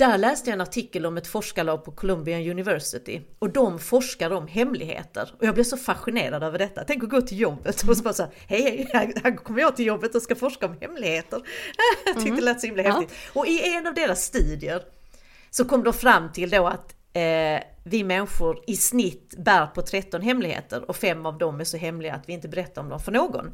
Där 0.00 0.18
läste 0.18 0.50
jag 0.50 0.54
en 0.54 0.60
artikel 0.60 1.06
om 1.06 1.16
ett 1.16 1.26
forskarlag 1.26 1.84
på 1.84 1.92
Columbia 1.92 2.50
University 2.50 3.20
och 3.38 3.50
de 3.52 3.78
forskar 3.78 4.30
om 4.30 4.46
hemligheter. 4.46 5.34
Och 5.38 5.44
jag 5.46 5.54
blev 5.54 5.64
så 5.64 5.76
fascinerad 5.76 6.42
över 6.42 6.58
detta. 6.58 6.84
Tänk 6.86 7.02
att 7.04 7.10
gå 7.10 7.20
till 7.20 7.40
jobbet 7.40 7.82
och 7.88 7.96
så 7.96 8.02
bara 8.02 8.14
så 8.14 8.22
här, 8.22 8.32
hej, 8.48 8.88
hej, 8.92 9.12
här- 9.24 9.36
kommer 9.36 9.60
jag 9.60 9.76
till 9.76 9.86
jobbet 9.86 10.14
och 10.14 10.22
ska 10.22 10.34
forska 10.34 10.66
om 10.66 10.76
hemligheter. 10.80 11.40
Jag 12.06 12.14
tyckte 12.14 12.34
det 12.36 12.40
lät 12.40 12.60
så 12.60 12.66
himla 12.66 12.82
Ja. 12.82 12.92
häftigt. 13.00 13.18
Och 13.32 13.46
i 13.46 13.74
en 13.76 13.86
av 13.86 13.94
deras 13.94 14.24
studier 14.24 14.82
så 15.50 15.64
kom 15.64 15.84
de 15.84 15.92
fram 15.92 16.32
till 16.32 16.50
då 16.50 16.66
att 16.66 16.94
eh, 17.12 17.60
vi 17.84 18.04
människor 18.04 18.64
i 18.66 18.76
snitt 18.76 19.34
bär 19.38 19.66
på 19.66 19.82
13 19.82 20.22
hemligheter 20.22 20.90
och 20.90 20.96
fem 20.96 21.26
av 21.26 21.38
dem 21.38 21.60
är 21.60 21.64
så 21.64 21.76
hemliga 21.76 22.14
att 22.14 22.28
vi 22.28 22.32
inte 22.32 22.48
berättar 22.48 22.82
om 22.82 22.88
dem 22.88 23.00
för 23.00 23.12
någon. 23.12 23.50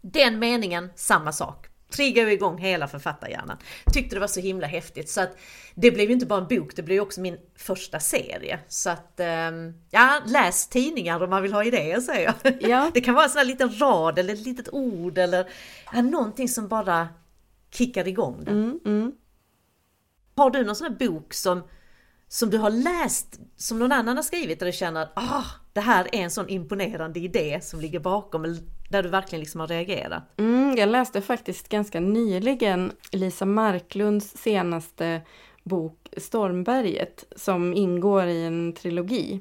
Den 0.00 0.38
meningen, 0.38 0.90
samma 0.96 1.32
sak. 1.32 1.66
Triggar 1.90 2.26
igång 2.26 2.58
hela 2.58 2.88
författarhjärnan. 2.88 3.56
Tyckte 3.92 4.16
det 4.16 4.20
var 4.20 4.26
så 4.26 4.40
himla 4.40 4.66
häftigt 4.66 5.10
så 5.10 5.20
att 5.20 5.38
det 5.74 5.90
blev 5.90 6.06
ju 6.06 6.12
inte 6.12 6.26
bara 6.26 6.40
en 6.40 6.48
bok, 6.48 6.76
det 6.76 6.82
blev 6.82 7.02
också 7.02 7.20
min 7.20 7.36
första 7.56 8.00
serie. 8.00 8.58
Så 8.68 8.90
att, 8.90 9.20
ehm, 9.20 9.74
ja, 9.90 10.22
läs 10.26 10.68
tidningar 10.68 11.22
om 11.22 11.30
man 11.30 11.42
vill 11.42 11.52
ha 11.52 11.64
idéer 11.64 12.00
säger 12.00 12.34
jag. 12.42 12.56
Ja. 12.60 12.90
Det 12.94 13.00
kan 13.00 13.14
vara 13.14 13.24
en 13.24 13.30
sån 13.30 13.38
här 13.38 13.46
liten 13.46 13.78
rad 13.78 14.18
eller 14.18 14.34
ett 14.34 14.46
litet 14.46 14.68
ord 14.72 15.18
eller 15.18 15.48
ja, 15.92 16.02
någonting 16.02 16.48
som 16.48 16.68
bara 16.68 17.08
kickar 17.70 18.08
igång 18.08 18.44
det. 18.44 18.50
Mm, 18.50 18.80
mm. 18.84 19.12
Har 20.36 20.50
du 20.50 20.64
någon 20.64 20.76
sån 20.76 20.86
här 20.86 21.08
bok 21.08 21.34
som, 21.34 21.62
som 22.28 22.50
du 22.50 22.58
har 22.58 22.70
läst, 22.70 23.40
som 23.56 23.78
någon 23.78 23.92
annan 23.92 24.16
har 24.16 24.22
skrivit 24.22 24.58
där 24.58 24.66
du 24.66 24.72
känner 24.72 25.02
att 25.02 25.12
ah, 25.14 25.44
det 25.72 25.80
här 25.80 26.08
är 26.12 26.18
en 26.20 26.30
sån 26.30 26.48
imponerande 26.48 27.20
idé 27.20 27.60
som 27.62 27.80
ligger 27.80 28.00
bakom, 28.00 28.44
där 28.88 29.02
du 29.02 29.08
verkligen 29.08 29.40
liksom 29.40 29.60
har 29.60 29.68
reagerat? 29.68 30.22
Mm, 30.36 30.76
jag 30.76 30.88
läste 30.88 31.20
faktiskt 31.20 31.68
ganska 31.68 32.00
nyligen 32.00 32.92
Lisa 33.12 33.44
Marklunds 33.44 34.36
senaste 34.36 35.20
bok 35.62 36.08
Stormberget 36.16 37.24
som 37.36 37.74
ingår 37.74 38.24
i 38.26 38.44
en 38.44 38.72
trilogi. 38.72 39.40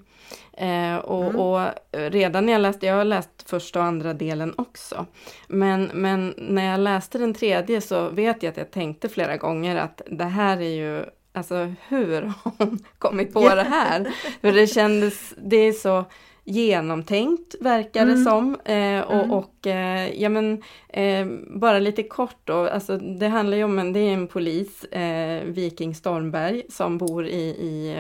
Eh, 0.57 0.95
och, 0.95 1.23
Mm. 1.23 1.35
och 1.35 1.67
redan 1.91 2.45
när 2.45 2.53
jag 2.53 2.61
läste, 2.61 2.85
jag 2.85 2.95
har 2.95 3.03
läst 3.03 3.49
första 3.49 3.79
och 3.79 3.85
andra 3.85 4.13
delen 4.13 4.53
också. 4.57 5.05
Men, 5.47 5.89
men 5.93 6.33
när 6.37 6.71
jag 6.71 6.79
läste 6.79 7.17
den 7.17 7.33
tredje 7.33 7.81
så 7.81 8.09
vet 8.09 8.43
jag 8.43 8.51
att 8.51 8.57
jag 8.57 8.71
tänkte 8.71 9.09
flera 9.09 9.37
gånger 9.37 9.75
att 9.75 10.01
det 10.11 10.23
här 10.25 10.57
är 10.61 10.75
ju 10.75 11.05
Alltså 11.33 11.73
hur 11.87 12.21
har 12.21 12.51
hon 12.57 12.79
kommit 12.97 13.33
på 13.33 13.55
det 13.55 13.63
här? 13.63 14.13
För 14.41 14.51
det 14.51 14.67
kändes, 14.67 15.33
det 15.37 15.57
är 15.57 15.73
så 15.73 16.05
genomtänkt 16.45 17.55
verkar 17.61 18.05
det 18.05 18.11
Mm. 18.11 18.23
som. 18.23 18.55
Eh, 18.65 19.01
och 19.01 19.13
Mm. 19.23 19.31
och 19.31 19.67
eh, 19.67 20.21
ja 20.21 20.29
men 20.29 20.61
eh, 20.89 21.27
bara 21.47 21.79
lite 21.79 22.03
kort 22.03 22.37
då, 22.43 22.67
alltså 22.67 22.97
det 22.97 23.27
handlar 23.27 23.57
ju 23.57 23.63
om 23.63 23.79
en, 23.79 23.93
det 23.93 23.99
är 23.99 24.13
en 24.13 24.27
polis, 24.27 24.83
eh, 24.83 25.43
Viking 25.43 25.95
Stormberg, 25.95 26.63
som 26.69 26.97
bor 26.97 27.25
i, 27.27 27.41
i 27.47 27.95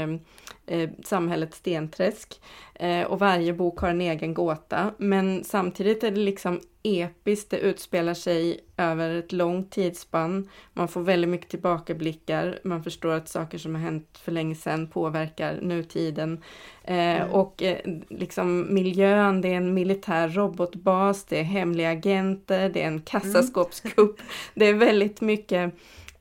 eh, 0.67 0.89
samhället 1.03 1.53
Stenträsk. 1.53 2.41
Eh, 2.75 3.03
och 3.03 3.19
varje 3.19 3.53
bok 3.53 3.79
har 3.79 3.89
en 3.89 4.01
egen 4.01 4.33
gåta, 4.33 4.91
men 4.97 5.43
samtidigt 5.43 6.03
är 6.03 6.11
det 6.11 6.19
liksom 6.19 6.59
episkt, 6.83 7.49
det 7.49 7.57
utspelar 7.57 8.13
sig 8.13 8.59
över 8.77 9.15
ett 9.15 9.31
långt 9.31 9.71
tidsspann. 9.71 10.49
Man 10.73 10.87
får 10.87 11.01
väldigt 11.01 11.29
mycket 11.29 11.49
tillbakablickar, 11.49 12.59
man 12.63 12.83
förstår 12.83 13.11
att 13.11 13.29
saker 13.29 13.57
som 13.57 13.75
har 13.75 13.81
hänt 13.81 14.19
för 14.23 14.31
länge 14.31 14.55
sedan 14.55 14.87
påverkar 14.87 15.59
nutiden. 15.61 16.43
Eh, 16.83 16.95
Mm. 17.15 17.31
Och 17.31 17.63
eh, 17.63 17.77
liksom 18.09 18.73
miljön, 18.73 19.41
det 19.41 19.47
är 19.47 19.57
en 19.57 19.73
militär 19.73 20.29
robotbas, 20.29 21.25
det 21.25 21.39
är 21.39 21.43
hemliga 21.43 21.89
agenter, 21.89 22.69
det 22.69 22.81
är 22.81 22.87
en 22.87 23.01
kassaskåpskupp. 23.01 24.21
Det 24.53 24.65
är 24.65 24.73
väldigt 24.73 25.21
mycket 25.21 25.73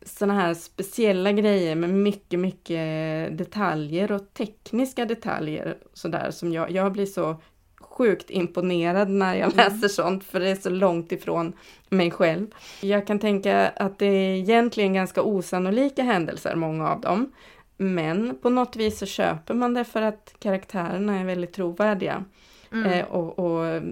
sådana 0.05 0.41
här 0.41 0.55
speciella 0.55 1.33
grejer 1.33 1.75
med 1.75 1.91
mycket, 1.91 2.41
mycket 2.41 3.39
detaljer 3.39 4.13
och 4.13 4.35
tekniska 4.35 5.05
detaljer 5.05 5.77
sådär 5.93 6.31
som 6.31 6.53
jag, 6.53 6.71
jag 6.71 6.93
blir 6.93 7.07
så 7.07 7.37
sjukt 7.81 8.31
imponerad 8.31 9.11
när 9.11 9.35
jag 9.35 9.57
läser 9.57 9.89
sånt 9.89 10.25
för 10.25 10.41
det 10.41 10.49
är 10.49 10.55
så 10.55 10.71
långt 10.71 11.13
ifrån 11.13 11.53
mig 11.89 12.11
själv. 12.11 12.47
Jag 12.81 13.07
kan 13.07 13.19
tänka 13.19 13.69
att 13.69 13.99
det 13.99 14.07
är 14.07 14.37
egentligen 14.37 14.95
ganska 14.95 15.23
osannolika 15.23 16.03
händelser, 16.03 16.55
många 16.55 16.91
av 16.91 17.01
dem. 17.01 17.33
Men 17.77 18.39
på 18.43 18.51
något 18.51 18.77
vis 18.77 18.99
så 18.99 19.07
köper 19.07 19.55
man 19.55 19.75
det 19.75 19.85
för 19.85 20.03
att 20.03 20.35
karaktärerna 20.39 21.21
är 21.21 21.25
väldigt 21.25 21.53
trovärdiga. 21.53 22.25
Mm. 22.73 22.93
Eh, 22.93 23.05
och, 23.05 23.39
och 23.39 23.83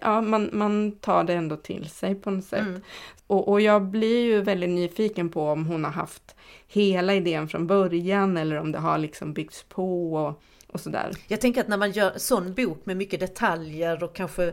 ja, 0.00 0.20
man, 0.20 0.50
man 0.52 0.92
tar 0.92 1.24
det 1.24 1.32
ändå 1.34 1.56
till 1.56 1.88
sig 1.88 2.14
på 2.14 2.30
något 2.30 2.44
sätt. 2.44 2.60
Mm. 2.60 2.80
Och, 3.26 3.48
och 3.48 3.60
jag 3.60 3.82
blir 3.82 4.24
ju 4.24 4.40
väldigt 4.42 4.70
nyfiken 4.70 5.28
på 5.28 5.48
om 5.48 5.66
hon 5.66 5.84
har 5.84 5.92
haft 5.92 6.34
hela 6.68 7.14
idén 7.14 7.48
från 7.48 7.66
början 7.66 8.36
eller 8.36 8.56
om 8.56 8.72
det 8.72 8.78
har 8.78 8.98
liksom 8.98 9.32
byggts 9.32 9.62
på 9.62 10.14
och, 10.14 10.42
och 10.66 10.80
sådär. 10.80 11.10
Jag 11.28 11.40
tänker 11.40 11.60
att 11.60 11.68
när 11.68 11.76
man 11.76 11.90
gör 11.90 12.12
sån 12.16 12.54
bok 12.54 12.86
med 12.86 12.96
mycket 12.96 13.20
detaljer 13.20 14.04
och 14.04 14.14
kanske 14.16 14.52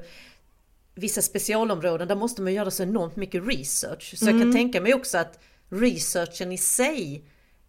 vissa 0.96 1.22
specialområden, 1.22 2.08
där 2.08 2.16
måste 2.16 2.42
man 2.42 2.54
göra 2.54 2.72
så 2.72 2.84
enormt 2.84 3.16
mycket 3.16 3.48
research. 3.48 4.14
Så 4.18 4.26
jag 4.26 4.32
kan 4.32 4.42
Mm. 4.42 4.54
tänka 4.54 4.82
mig 4.82 4.94
också 4.94 5.18
att 5.18 5.40
researchen 5.70 6.52
i 6.52 6.58
sig 6.58 7.24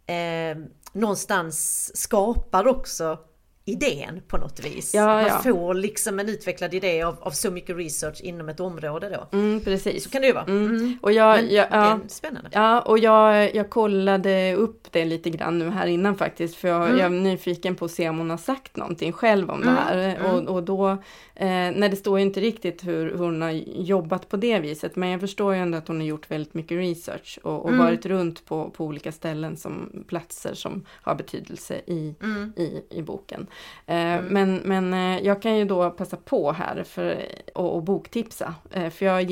eh, 0.07 0.59
någonstans 0.93 1.91
skapar 1.97 2.67
också 2.67 3.19
idén 3.67 4.23
på 4.29 4.37
något 4.39 4.61
vis. 4.65 4.95
Ja, 4.95 5.07
man 5.07 5.23
ja. 5.27 5.39
får 5.39 5.75
liksom 5.75 6.19
en 6.21 6.29
utvecklad 6.29 6.75
idé 6.75 7.03
av, 7.03 7.17
av 7.21 7.31
så 7.31 7.51
mycket 7.51 7.77
research 7.77 8.21
inom 8.21 8.49
ett 8.49 8.61
område 8.61 9.11
då. 9.31 9.39
Mm, 9.39 9.61
precis. 9.61 10.05
Så 10.05 10.11
kan 10.11 10.21
det 10.21 10.27
ju 10.27 10.33
vara. 10.33 10.45
Mm. 10.45 10.71
Mm. 10.77 10.99
Och 11.03 11.13
jag, 11.13 11.37
Men 11.37 11.55
jag, 11.55 11.67
ja, 11.71 11.99
spännande. 12.09 12.51
Ja, 12.53 12.81
och 12.81 12.99
jag, 12.99 13.55
jag 13.55 13.71
kollade 13.71 14.55
upp 14.55 14.93
det 14.93 15.05
lite 15.05 15.31
grann 15.31 15.59
nu 15.59 15.71
här 15.71 15.87
innan 15.87 16.17
faktiskt, 16.17 16.57
för 16.57 16.69
jag, 16.69 16.85
Mm. 16.85 16.97
jag 16.99 17.07
är 17.07 17.11
nyfiken 17.11 17.77
på 17.77 17.85
att 17.85 17.91
se 17.91 18.09
om 18.09 18.19
hon 18.19 18.31
har 18.31 18.37
sagt 18.37 18.77
någonting 18.77 19.13
själv 19.13 19.51
om 19.51 19.63
Mm, 19.63 19.75
det 19.75 19.81
här. 19.81 19.99
mm. 19.99 20.25
Och, 20.49 20.55
och 20.57 20.63
då, 20.63 20.89
eh, 21.35 21.47
när 21.47 21.89
det 21.89 21.97
står 21.97 22.19
ju 22.19 22.25
inte 22.25 22.41
riktigt 22.41 22.87
hur, 22.87 23.11
hur 23.11 23.19
hon 23.19 23.43
har 23.43 23.51
jobbat 23.67 24.29
på 24.29 24.37
det 24.37 24.59
viset, 24.61 24.97
men 24.97 25.09
jag 25.09 25.21
förstår 25.21 25.55
ju 25.55 25.61
ändå 25.61 25.79
att 25.79 25.89
hon 25.89 25.97
har 26.01 26.07
gjort 26.07 26.31
väldigt 26.31 26.55
mycket 26.55 26.79
research 26.79 27.39
och, 27.43 27.63
och 27.65 27.69
Mm. 27.71 27.85
varit 27.87 28.07
runt 28.07 28.45
på, 28.47 28.71
på 28.71 28.85
olika 28.85 29.13
ställen 29.13 29.57
som 29.57 30.05
platser 30.09 30.55
som 30.55 30.85
har 31.03 31.15
betydelse 31.15 31.75
i, 31.87 32.15
Mm. 32.23 32.53
i, 32.57 32.83
i 32.91 33.03
boken. 33.03 33.47
Eh, 33.87 34.05
Mm. 34.15 34.25
Men, 34.25 34.55
men 34.65 34.95
eh, 34.95 35.27
jag 35.27 35.43
kan 35.43 35.57
ju 35.57 35.65
då 35.65 35.91
passa 35.91 36.17
på 36.17 36.53
här 36.53 36.85
för, 36.85 37.27
och, 37.55 37.77
och 37.77 37.83
boktipsa. 37.83 38.55
Eh, 38.71 38.91
för 38.91 39.07
jag 39.07 39.31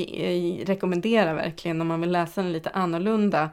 rekommenderar 0.65 1.33
verkligen 1.33 1.81
om 1.81 1.87
man 1.87 2.01
vill 2.01 2.11
läsa 2.11 2.41
en 2.41 2.51
lite 2.53 2.69
annorlunda 2.69 3.49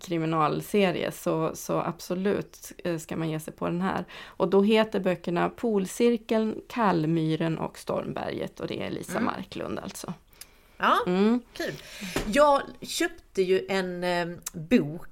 kriminalserie 0.00 1.12
så, 1.12 1.50
så 1.54 1.78
absolut 1.80 2.72
ska 2.98 3.16
man 3.16 3.30
ge 3.30 3.40
sig 3.40 3.52
på 3.52 3.66
den 3.66 3.80
här. 3.80 4.04
Och 4.24 4.50
då 4.50 4.62
heter 4.62 5.00
böckerna 5.00 5.48
Polcirkeln, 5.48 6.60
Kallmyren 6.68 7.58
och 7.58 7.78
Stormberget 7.78 8.60
och 8.60 8.66
det 8.66 8.82
är 8.82 8.90
Lisa 8.90 9.18
Mm. 9.18 9.24
Marklund 9.24 9.78
alltså. 9.78 10.14
Ja, 10.78 10.98
mm. 11.06 11.40
kul. 11.52 11.74
Jag 12.26 12.62
köpte 12.80 13.42
ju 13.42 13.66
en 13.68 14.04
bok 14.52 15.06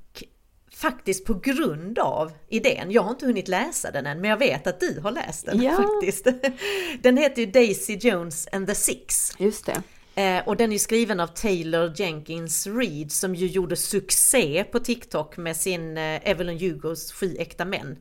faktiskt 0.79 1.25
på 1.25 1.35
grund 1.35 1.99
av 1.99 2.33
idén. 2.49 2.91
Jag 2.91 3.03
har 3.03 3.11
inte 3.11 3.27
hunnit 3.27 3.49
läsa 3.49 3.91
den 3.91 4.07
än 4.07 4.21
men 4.21 4.31
jag 4.31 4.37
vet 4.37 4.67
att 4.67 4.81
du 4.81 5.01
har 5.03 5.11
läst 5.11 5.47
den 5.47 5.63
ja. 5.63 5.77
faktiskt. 5.77 6.27
Den 7.03 7.17
heter 7.17 7.43
ju 7.43 7.47
Daisy 7.47 7.95
Jones 7.95 8.49
and 8.53 8.67
the 8.67 8.75
Six. 8.75 9.33
Just 9.39 9.67
det. 9.67 9.83
Eh, 10.23 10.49
och 10.49 10.57
den 10.57 10.73
är 10.73 10.79
skriven 10.79 11.21
av 11.21 11.27
Taylor 11.27 11.93
Jenkins 11.97 12.67
Reid 12.67 13.13
som 13.13 13.35
ju 13.35 13.47
gjorde 13.47 13.77
succé 13.77 14.65
på 14.65 14.79
TikTok 14.79 15.37
med 15.37 15.57
sin 15.57 15.99
eh, 15.99 16.31
Evelyn 16.31 16.59
Hugos 16.59 17.13
Sju 17.13 17.37
äkta 17.39 17.65
män. 17.65 17.99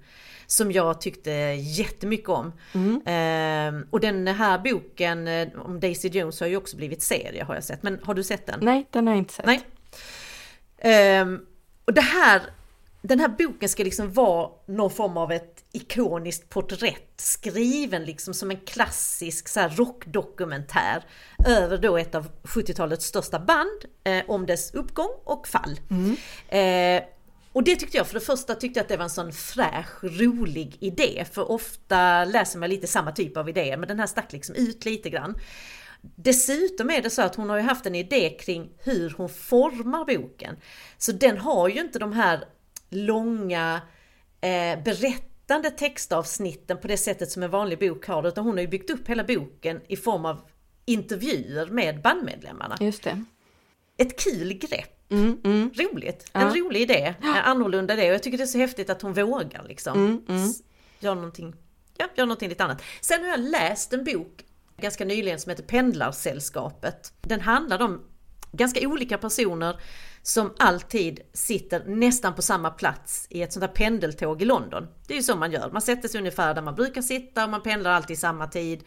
Som 0.48 0.72
jag 0.72 1.02
tyckte 1.02 1.32
jättemycket 1.32 2.30
om. 2.30 2.54
Mm. 2.74 2.96
Eh, 2.96 3.88
och 3.90 4.00
den 4.00 4.28
här 4.28 4.58
boken 4.58 5.28
eh, 5.28 5.48
om 5.58 5.80
Daisy 5.80 6.08
Jones 6.08 6.40
har 6.40 6.48
ju 6.48 6.58
också 6.58 6.78
blivit 6.78 7.04
serie 7.04 7.44
har 7.44 7.56
jag 7.56 7.64
sett. 7.64 7.84
Men 7.84 8.00
har 8.04 8.14
du 8.14 8.24
sett 8.24 8.46
den? 8.46 8.60
Nej, 8.62 8.88
den 8.92 9.08
har 9.08 9.14
jag 9.14 9.20
inte 9.20 9.34
sett. 9.34 9.46
Nej. 9.46 9.62
Ehm, 10.78 11.40
och 11.86 11.94
det 11.94 12.02
här 12.02 12.42
den 13.02 13.20
här 13.20 13.28
boken 13.28 13.70
ska 13.70 13.84
liksom 13.84 14.14
vara 14.14 14.50
någon 14.66 14.92
form 14.92 15.18
av 15.18 15.32
ett 15.32 15.64
ikoniskt 15.72 16.50
porträtt 16.50 17.14
skriven 17.18 18.06
liksom 18.06 18.34
som 18.34 18.52
en 18.52 18.60
klassisk 18.60 19.48
så 19.48 19.60
här 19.60 19.70
rockdokumentär 19.70 21.04
över 21.46 21.78
då 21.78 21.98
ett 21.98 22.16
av 22.16 22.28
70-talets 22.44 23.06
största 23.06 23.40
band 23.40 23.86
eh, 24.04 24.24
om 24.28 24.46
dess 24.46 24.74
uppgång 24.74 25.10
och 25.24 25.48
fall. 25.48 25.80
Mm. 25.90 26.16
Eh, 26.48 27.10
och 27.54 27.64
det 27.64 27.76
tyckte 27.76 27.98
jag, 27.98 28.08
för 28.08 28.14
det 28.14 28.26
första 28.26 28.56
tyckte 28.56 28.80
jag 28.80 28.84
att 28.84 28.90
det 28.90 28.98
var 28.98 29.04
en 29.04 29.10
sån 29.10 29.34
fräsch, 29.34 30.04
rolig 30.04 30.78
idé. 30.80 31.26
För 31.32 31.52
ofta 31.52 32.26
läser 32.26 32.60
man 32.60 32.70
lite 32.70 32.88
samma 32.88 33.12
typ 33.12 33.38
av 33.38 33.50
idéer, 33.50 33.78
men 33.78 33.88
den 33.88 34.00
här 34.00 34.08
stack 34.08 34.34
liksom 34.34 34.56
ut 34.56 34.86
lite 34.86 35.10
grann. 35.10 35.40
Dessutom 36.02 36.90
är 36.90 37.02
det 37.02 37.10
så 37.10 37.22
att 37.22 37.36
hon 37.36 37.50
har 37.50 37.58
ju 37.58 37.64
haft 37.64 37.86
en 37.86 37.96
idé 37.96 38.30
kring 38.30 38.70
hur 38.78 39.14
hon 39.18 39.30
formar 39.30 40.06
boken. 40.06 40.56
Så 40.98 41.12
den 41.12 41.38
har 41.38 41.68
ju 41.68 41.82
inte 41.82 42.00
de 42.00 42.14
här 42.14 42.46
långa 42.90 43.82
eh, 44.42 44.84
berättande 44.84 45.72
textavsnitten 45.72 46.78
på 46.78 46.88
det 46.88 46.98
sättet 46.98 47.32
som 47.32 47.44
en 47.44 47.50
vanlig 47.50 47.80
bok 47.80 48.08
har 48.08 48.28
utan 48.28 48.46
hon 48.46 48.54
har 48.54 48.62
ju 48.62 48.68
byggt 48.68 48.90
upp 48.90 49.08
hela 49.08 49.24
boken 49.24 49.82
i 49.88 49.98
form 49.98 50.26
av 50.26 50.42
intervjuer 50.86 51.66
med 51.66 52.02
bandmedlemmarna. 52.02 52.78
Just 52.80 53.04
det. 53.04 53.24
Ett 53.98 54.20
kul 54.20 54.54
grepp. 54.54 54.94
Mm, 55.10 55.38
mm. 55.44 55.72
Roligt, 55.76 56.30
ja. 56.34 56.40
en 56.40 56.56
rolig 56.56 56.82
idé, 56.82 57.16
ja. 57.22 57.42
annorlunda 57.42 57.94
idé 57.94 58.08
och 58.08 58.14
jag 58.14 58.24
tycker 58.24 58.38
det 58.38 58.44
är 58.44 58.46
så 58.46 58.58
häftigt 58.58 58.90
att 58.90 59.02
hon 59.02 59.14
vågar 59.14 59.66
liksom 59.68 60.00
mm, 60.00 60.26
mm. 60.30 60.54
göra 61.00 61.16
någonting, 61.16 61.56
ja, 61.98 62.06
göra 62.16 62.26
någonting 62.26 62.50
lite 62.50 62.64
annat. 62.64 62.82
Sen 63.02 63.22
har 63.22 63.30
jag 63.30 63.40
läst 63.40 63.94
en 63.94 64.04
bok 64.04 64.44
ganska 64.78 65.06
nyligen 65.06 65.40
som 65.40 65.50
heter 65.50 65.64
Pendlarsällskapet. 65.64 67.14
Den 67.22 67.42
handlar 67.42 67.82
om 67.82 68.04
ganska 68.52 68.88
olika 68.88 69.18
personer 69.18 69.80
som 70.28 70.54
alltid 70.58 71.20
sitter 71.34 71.84
nästan 71.86 72.34
på 72.34 72.42
samma 72.42 72.70
plats 72.70 73.28
i 73.30 73.42
ett 73.42 73.54
sånt 73.54 73.62
där 73.62 73.68
pendeltåg 73.68 74.42
i 74.42 74.46
London. 74.46 74.88
Det 75.08 75.14
är 75.14 75.18
ju 75.18 75.24
så 75.24 75.36
man 75.36 75.52
gör, 75.52 75.70
man 75.72 75.82
sätter 75.82 76.10
sig 76.10 76.20
ungefär 76.20 76.54
där 76.54 76.62
man 76.62 76.76
brukar 76.76 77.02
sitta 77.02 77.44
och 77.44 77.50
man 77.50 77.62
pendlar 77.62 77.92
alltid 77.92 78.20
samma 78.20 78.48
tid. 78.48 78.84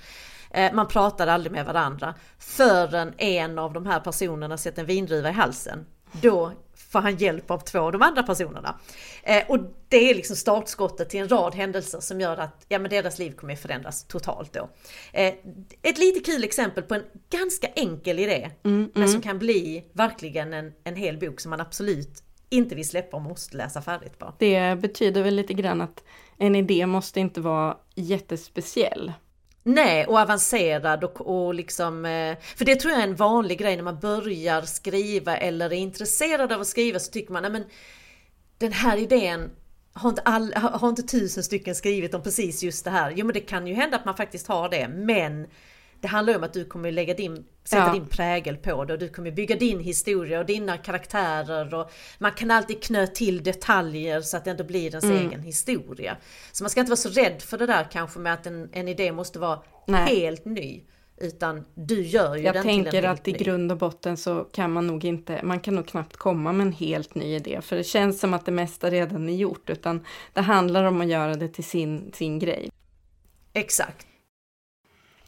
Eh, 0.50 0.72
man 0.72 0.88
pratar 0.88 1.26
aldrig 1.26 1.52
med 1.52 1.66
varandra 1.66 2.14
förrän 2.38 3.14
en 3.18 3.58
av 3.58 3.72
de 3.72 3.86
här 3.86 4.00
personerna 4.00 4.56
sätter 4.56 4.80
en 4.82 4.86
vindruva 4.86 5.28
i 5.28 5.32
halsen. 5.32 5.86
Då 6.12 6.52
får 6.92 6.98
han 6.98 7.16
hjälp 7.16 7.50
av 7.50 7.58
två 7.58 7.78
av 7.78 7.92
de 7.92 8.02
andra 8.02 8.22
personerna. 8.22 8.80
Eh, 9.22 9.42
och 9.48 9.58
det 9.88 10.10
är 10.10 10.14
liksom 10.14 10.36
startskottet 10.36 11.10
till 11.10 11.20
en 11.20 11.28
rad 11.28 11.54
händelser 11.54 12.00
som 12.00 12.20
gör 12.20 12.36
att 12.36 12.64
ja, 12.68 12.78
men 12.78 12.90
deras 12.90 13.18
liv 13.18 13.32
kommer 13.32 13.52
att 13.52 13.60
förändras 13.60 14.04
totalt 14.04 14.52
då. 14.52 14.70
Eh, 15.12 15.34
ett 15.82 15.98
lite 15.98 16.20
kul 16.20 16.44
exempel 16.44 16.82
på 16.82 16.94
en 16.94 17.04
ganska 17.30 17.66
enkel 17.66 18.18
idé, 18.18 18.50
mm, 18.64 18.90
men 18.94 19.08
som 19.08 19.16
mm. 19.16 19.22
kan 19.22 19.38
bli 19.38 19.84
verkligen 19.92 20.52
en, 20.52 20.72
en 20.84 20.96
hel 20.96 21.18
bok 21.18 21.40
som 21.40 21.50
man 21.50 21.60
absolut 21.60 22.22
inte 22.48 22.74
vill 22.74 22.88
släppa 22.88 23.16
och 23.16 23.22
måste 23.22 23.56
läsa 23.56 23.82
färdigt 23.82 24.18
bara. 24.18 24.34
Det 24.38 24.80
betyder 24.80 25.22
väl 25.22 25.34
lite 25.34 25.54
grann 25.54 25.80
att 25.80 26.04
en 26.36 26.56
idé 26.56 26.86
måste 26.86 27.20
inte 27.20 27.40
vara 27.40 27.76
jättespeciell. 27.94 29.12
Nej, 29.62 30.06
och 30.06 30.18
avancerad 30.18 31.04
och, 31.04 31.20
och 31.20 31.54
liksom, 31.54 32.04
eh, 32.04 32.36
för 32.56 32.64
det 32.64 32.76
tror 32.76 32.92
jag 32.92 33.02
är 33.02 33.06
en 33.06 33.16
vanlig 33.16 33.58
grej 33.58 33.76
när 33.76 33.82
man 33.82 33.98
börjar 33.98 34.62
skriva 34.62 35.36
eller 35.36 35.66
är 35.66 35.76
intresserad 35.76 36.52
av 36.52 36.60
att 36.60 36.66
skriva 36.66 36.98
så 36.98 37.12
tycker 37.12 37.32
man, 37.32 37.42
nej 37.42 37.52
men 37.52 37.64
den 38.58 38.72
här 38.72 38.96
idén 38.96 39.50
har 39.92 40.10
inte, 40.10 40.22
all, 40.22 40.54
har 40.54 40.88
inte 40.88 41.02
tusen 41.02 41.44
stycken 41.44 41.74
skrivit 41.74 42.14
om 42.14 42.22
precis 42.22 42.62
just 42.62 42.84
det 42.84 42.90
här. 42.90 43.12
Jo 43.16 43.26
men 43.26 43.34
det 43.34 43.40
kan 43.40 43.66
ju 43.66 43.74
hända 43.74 43.96
att 43.96 44.04
man 44.04 44.16
faktiskt 44.16 44.46
har 44.46 44.68
det, 44.68 44.88
men 44.88 45.46
det 46.00 46.08
handlar 46.08 46.36
om 46.36 46.42
att 46.42 46.52
du 46.52 46.64
kommer 46.64 46.92
lägga 46.92 47.14
din, 47.14 47.44
sätta 47.64 47.86
ja. 47.86 47.92
din 47.92 48.06
prägel 48.06 48.56
på 48.56 48.84
det 48.84 48.92
och 48.92 48.98
du 48.98 49.08
kommer 49.08 49.30
bygga 49.30 49.56
din 49.56 49.80
historia 49.80 50.40
och 50.40 50.46
dina 50.46 50.76
karaktärer 50.76 51.74
och 51.74 51.90
man 52.18 52.32
kan 52.32 52.50
alltid 52.50 52.82
knö 52.82 53.06
till 53.06 53.42
detaljer 53.42 54.20
så 54.20 54.36
att 54.36 54.44
det 54.44 54.50
ändå 54.50 54.64
blir 54.64 54.88
ens 54.88 55.04
mm. 55.04 55.28
egen 55.28 55.42
historia. 55.42 56.16
Så 56.52 56.64
man 56.64 56.70
ska 56.70 56.80
inte 56.80 56.90
vara 56.90 56.96
så 56.96 57.08
rädd 57.08 57.42
för 57.42 57.58
det 57.58 57.66
där 57.66 57.86
kanske 57.92 58.18
med 58.18 58.32
att 58.32 58.46
en, 58.46 58.68
en 58.72 58.88
idé 58.88 59.12
måste 59.12 59.38
vara 59.38 59.62
Nej. 59.86 60.16
helt 60.16 60.44
ny. 60.44 60.82
Utan 61.22 61.64
du 61.74 62.02
gör 62.02 62.36
ju 62.36 62.42
Jag 62.42 62.54
den 62.54 62.62
tänker 62.62 62.90
till 62.90 63.04
en 63.04 63.10
att 63.10 63.28
i 63.28 63.32
grund 63.32 63.72
och 63.72 63.78
botten 63.78 64.16
så 64.16 64.44
kan 64.44 64.72
man 64.72 64.86
nog 64.86 65.04
inte, 65.04 65.40
man 65.42 65.60
kan 65.60 65.74
nog 65.74 65.86
knappt 65.86 66.16
komma 66.16 66.52
med 66.52 66.66
en 66.66 66.72
helt 66.72 67.14
ny 67.14 67.34
idé. 67.34 67.60
För 67.62 67.76
det 67.76 67.84
känns 67.84 68.20
som 68.20 68.34
att 68.34 68.46
det 68.46 68.52
mesta 68.52 68.90
redan 68.90 69.28
är 69.28 69.34
gjort. 69.34 69.70
Utan 69.70 70.06
det 70.32 70.40
handlar 70.40 70.84
om 70.84 71.00
att 71.00 71.08
göra 71.08 71.34
det 71.34 71.48
till 71.48 71.64
sin, 71.64 72.12
sin 72.14 72.38
grej. 72.38 72.70
Exakt. 73.52 74.06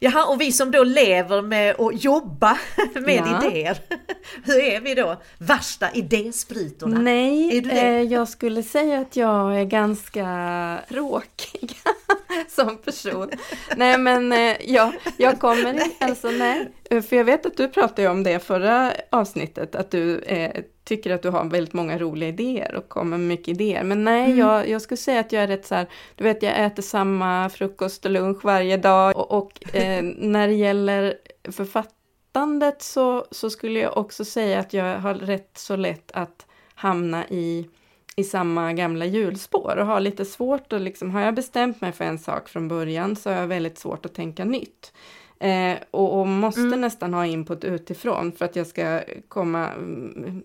Jaha, 0.03 0.25
och 0.25 0.41
vi 0.41 0.51
som 0.51 0.71
då 0.71 0.83
lever 0.83 1.41
med 1.41 1.75
att 1.79 2.03
jobba 2.03 2.57
med 2.93 3.23
ja. 3.25 3.45
idéer. 3.45 3.77
Hur 4.45 4.59
är 4.59 4.81
vi 4.81 4.95
då? 4.95 5.21
Värsta 5.37 5.91
idésprutorna? 5.91 6.99
Nej, 6.99 7.69
eh, 7.69 8.01
jag 8.01 8.27
skulle 8.27 8.63
säga 8.63 8.99
att 8.99 9.15
jag 9.15 9.59
är 9.59 9.63
ganska 9.63 10.79
tråkig 10.89 11.75
som 12.49 12.77
person. 12.77 13.31
nej 13.75 13.97
men 13.97 14.31
eh, 14.31 14.55
ja, 14.65 14.93
jag 15.17 15.39
kommer 15.39 15.73
nej. 15.73 15.97
alltså 15.99 16.31
nej. 16.31 16.71
För 16.89 17.15
jag 17.15 17.23
vet 17.23 17.45
att 17.45 17.57
du 17.57 17.67
pratade 17.67 18.07
om 18.07 18.23
det 18.23 18.39
förra 18.39 18.93
avsnittet, 19.09 19.75
att 19.75 19.91
du 19.91 20.19
eh, 20.19 20.63
tycker 20.83 21.11
att 21.11 21.21
du 21.21 21.29
har 21.29 21.45
väldigt 21.45 21.73
många 21.73 21.97
roliga 21.97 22.29
idéer 22.29 22.75
och 22.75 22.89
kommer 22.89 23.17
med 23.17 23.27
mycket 23.27 23.47
idéer. 23.47 23.83
Men 23.83 24.03
nej, 24.03 24.25
mm. 24.25 24.37
jag, 24.37 24.69
jag 24.69 24.81
skulle 24.81 24.97
säga 24.97 25.19
att 25.19 25.31
jag 25.31 25.43
är 25.43 25.47
rätt 25.47 25.65
så 25.65 25.75
här, 25.75 25.87
du 26.15 26.23
vet 26.23 26.43
jag 26.43 26.65
äter 26.65 26.83
samma 26.83 27.49
frukost 27.49 28.05
och 28.05 28.11
lunch 28.11 28.45
varje 28.45 28.77
dag 28.77 29.17
och, 29.17 29.31
och 29.31 29.75
eh, 29.75 30.03
när 30.03 30.47
det 30.47 30.53
gäller 30.53 31.17
författandet 31.51 32.81
så, 32.81 33.25
så 33.31 33.49
skulle 33.49 33.79
jag 33.79 33.97
också 33.97 34.25
säga 34.25 34.59
att 34.59 34.73
jag 34.73 34.99
har 34.99 35.13
rätt 35.13 35.57
så 35.57 35.75
lätt 35.75 36.11
att 36.11 36.45
hamna 36.75 37.27
i 37.29 37.67
i 38.15 38.23
samma 38.23 38.73
gamla 38.73 39.05
hjulspår 39.05 39.77
och 39.77 39.85
har 39.85 39.99
lite 39.99 40.25
svårt 40.25 40.73
att 40.73 40.81
liksom, 40.81 41.11
har 41.11 41.21
jag 41.21 41.35
bestämt 41.35 41.81
mig 41.81 41.91
för 41.91 42.05
en 42.05 42.19
sak 42.19 42.49
från 42.49 42.67
början 42.67 43.15
så 43.15 43.29
har 43.29 43.37
jag 43.37 43.47
väldigt 43.47 43.77
svårt 43.77 44.05
att 44.05 44.13
tänka 44.13 44.45
nytt. 44.45 44.93
Eh, 45.39 45.77
och, 45.91 46.19
och, 46.19 46.27
måste 46.27 46.61
mm. 46.61 46.81
nästan 46.81 47.13
ha 47.13 47.25
input 47.25 47.63
utifrån 47.63 48.31
för 48.31 48.45
att 48.45 48.55
jag 48.55 48.67
ska 48.67 49.01
komma 49.27 49.71
mm, 49.71 50.43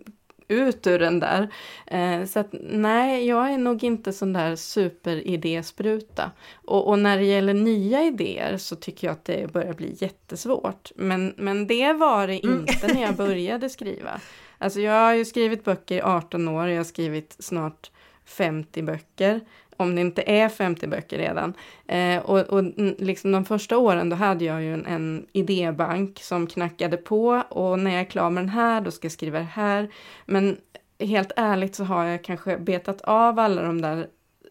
ut 0.49 0.87
ur 0.87 0.99
den 0.99 1.21
där. 1.21 1.49
Eh, 1.87 2.25
så 2.25 2.41
att 2.41 2.49
nej, 2.61 3.27
jag 3.27 3.53
är 3.53 3.59
nog 3.59 3.85
inte 3.85 4.13
sån 4.13 4.33
där 4.33 4.57
superidéspruta. 4.57 6.31
Och, 6.55 6.89
och 6.89 6.99
när 6.99 7.19
det 7.19 7.25
gäller 7.25 7.55
nya 7.55 8.05
idéer 8.05 8.57
så 8.57 8.77
tycker 8.77 9.07
jag 9.07 9.13
att 9.13 9.25
det 9.25 9.53
börjar 9.53 9.73
bli 9.73 9.97
jättesvårt. 9.99 10.91
Men, 10.97 11.35
men 11.37 11.67
det 11.67 11.93
var 11.93 12.27
det 12.27 12.45
mm. 12.45 12.61
inte 12.61 12.87
mm. 12.87 12.97
när 12.97 13.03
jag 13.03 13.17
började 13.17 13.69
skriva. 13.69 14.21
Alltså 14.59 14.81
jag 14.81 14.93
har 14.93 15.15
ju 15.15 15.25
skrivit 15.25 15.65
böcker 15.65 15.97
i 15.97 16.01
18 16.01 16.49
år, 16.49 16.69
jag 16.69 16.77
har 16.77 16.85
skrivit 16.85 17.37
snart 17.39 17.91
50 18.25 18.83
böcker 18.83 19.41
om 19.79 19.95
det 19.95 20.01
inte 20.01 20.23
är 20.27 20.49
50 20.49 20.87
böcker 20.87 21.19
redan. 21.19 21.55
Eh, 21.87 22.19
och, 22.19 22.39
och 22.39 22.65
liksom 22.99 23.33
de 23.33 23.45
första 23.45 23.79
åren 23.79 24.11
då 24.11 24.17
hade 24.17 24.45
jag 24.45 24.63
ju 24.63 24.75
en, 24.75 24.87
en, 24.87 25.27
idébank 25.33 26.19
som 26.23 26.47
knackade 26.47 26.97
på 26.97 27.43
och 27.49 27.79
när 27.79 27.91
jag 27.91 28.01
är 28.01 28.05
klar 28.05 28.31
med 28.31 28.43
den 28.43 28.49
här 28.49 28.81
då 28.81 28.91
ska 28.91 29.05
jag 29.05 29.13
skriva 29.13 29.39
det 29.39 29.45
här. 29.45 29.89
Men 30.27 30.57
helt 30.99 31.33
ärligt 31.37 31.75
så 31.75 31.85
har 31.85 32.05
jag 32.05 32.25
kanske 32.25 32.59
betat 32.59 33.01
av 33.01 33.39
alla 33.39 33.63
de 33.63 33.81
där 33.81 34.07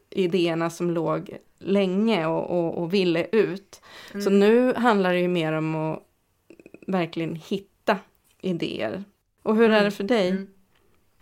idéerna 0.09 0.69
som 0.69 0.91
låg 0.91 1.37
länge 1.59 2.25
och, 2.25 2.49
och, 2.49 2.77
och 2.77 2.93
ville 2.93 3.27
ut. 3.31 3.81
Mm. 4.11 4.21
Så 4.21 4.29
nu 4.29 4.73
handlar 4.73 5.13
det 5.13 5.19
ju 5.19 5.27
mer 5.27 5.53
om 5.53 5.75
att 5.75 6.03
verkligen 6.87 7.35
hitta 7.35 7.97
idéer. 8.41 9.03
Och 9.43 9.55
hur 9.55 9.71
är 9.71 9.83
det 9.83 9.91
för 9.91 10.03
dig? 10.03 10.29
Mm. 10.29 10.47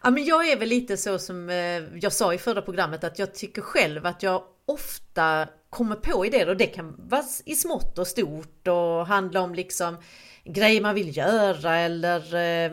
Ja, 0.05 0.11
men 0.11 0.25
jag 0.25 0.47
är 0.47 0.57
väl 0.57 0.69
lite 0.69 0.97
så 0.97 1.19
som 1.19 1.49
eh, 1.49 1.83
jag 2.01 2.13
sa 2.13 2.33
i 2.33 2.37
förra 2.37 2.61
programmet 2.61 3.03
att 3.03 3.19
jag 3.19 3.33
tycker 3.33 3.61
själv 3.61 4.05
att 4.05 4.23
jag 4.23 4.43
ofta 4.65 5.47
kommer 5.69 5.95
på 5.95 6.25
idéer 6.25 6.49
och 6.49 6.57
det 6.57 6.65
kan 6.65 6.95
vara 6.97 7.23
i 7.45 7.55
smått 7.55 7.97
och 7.97 8.07
stort 8.07 8.67
och 8.67 9.07
handla 9.07 9.41
om 9.41 9.55
liksom 9.55 9.97
grejer 10.43 10.81
man 10.81 10.95
vill 10.95 11.17
göra 11.17 11.75
eller 11.75 12.35
eh, 12.35 12.71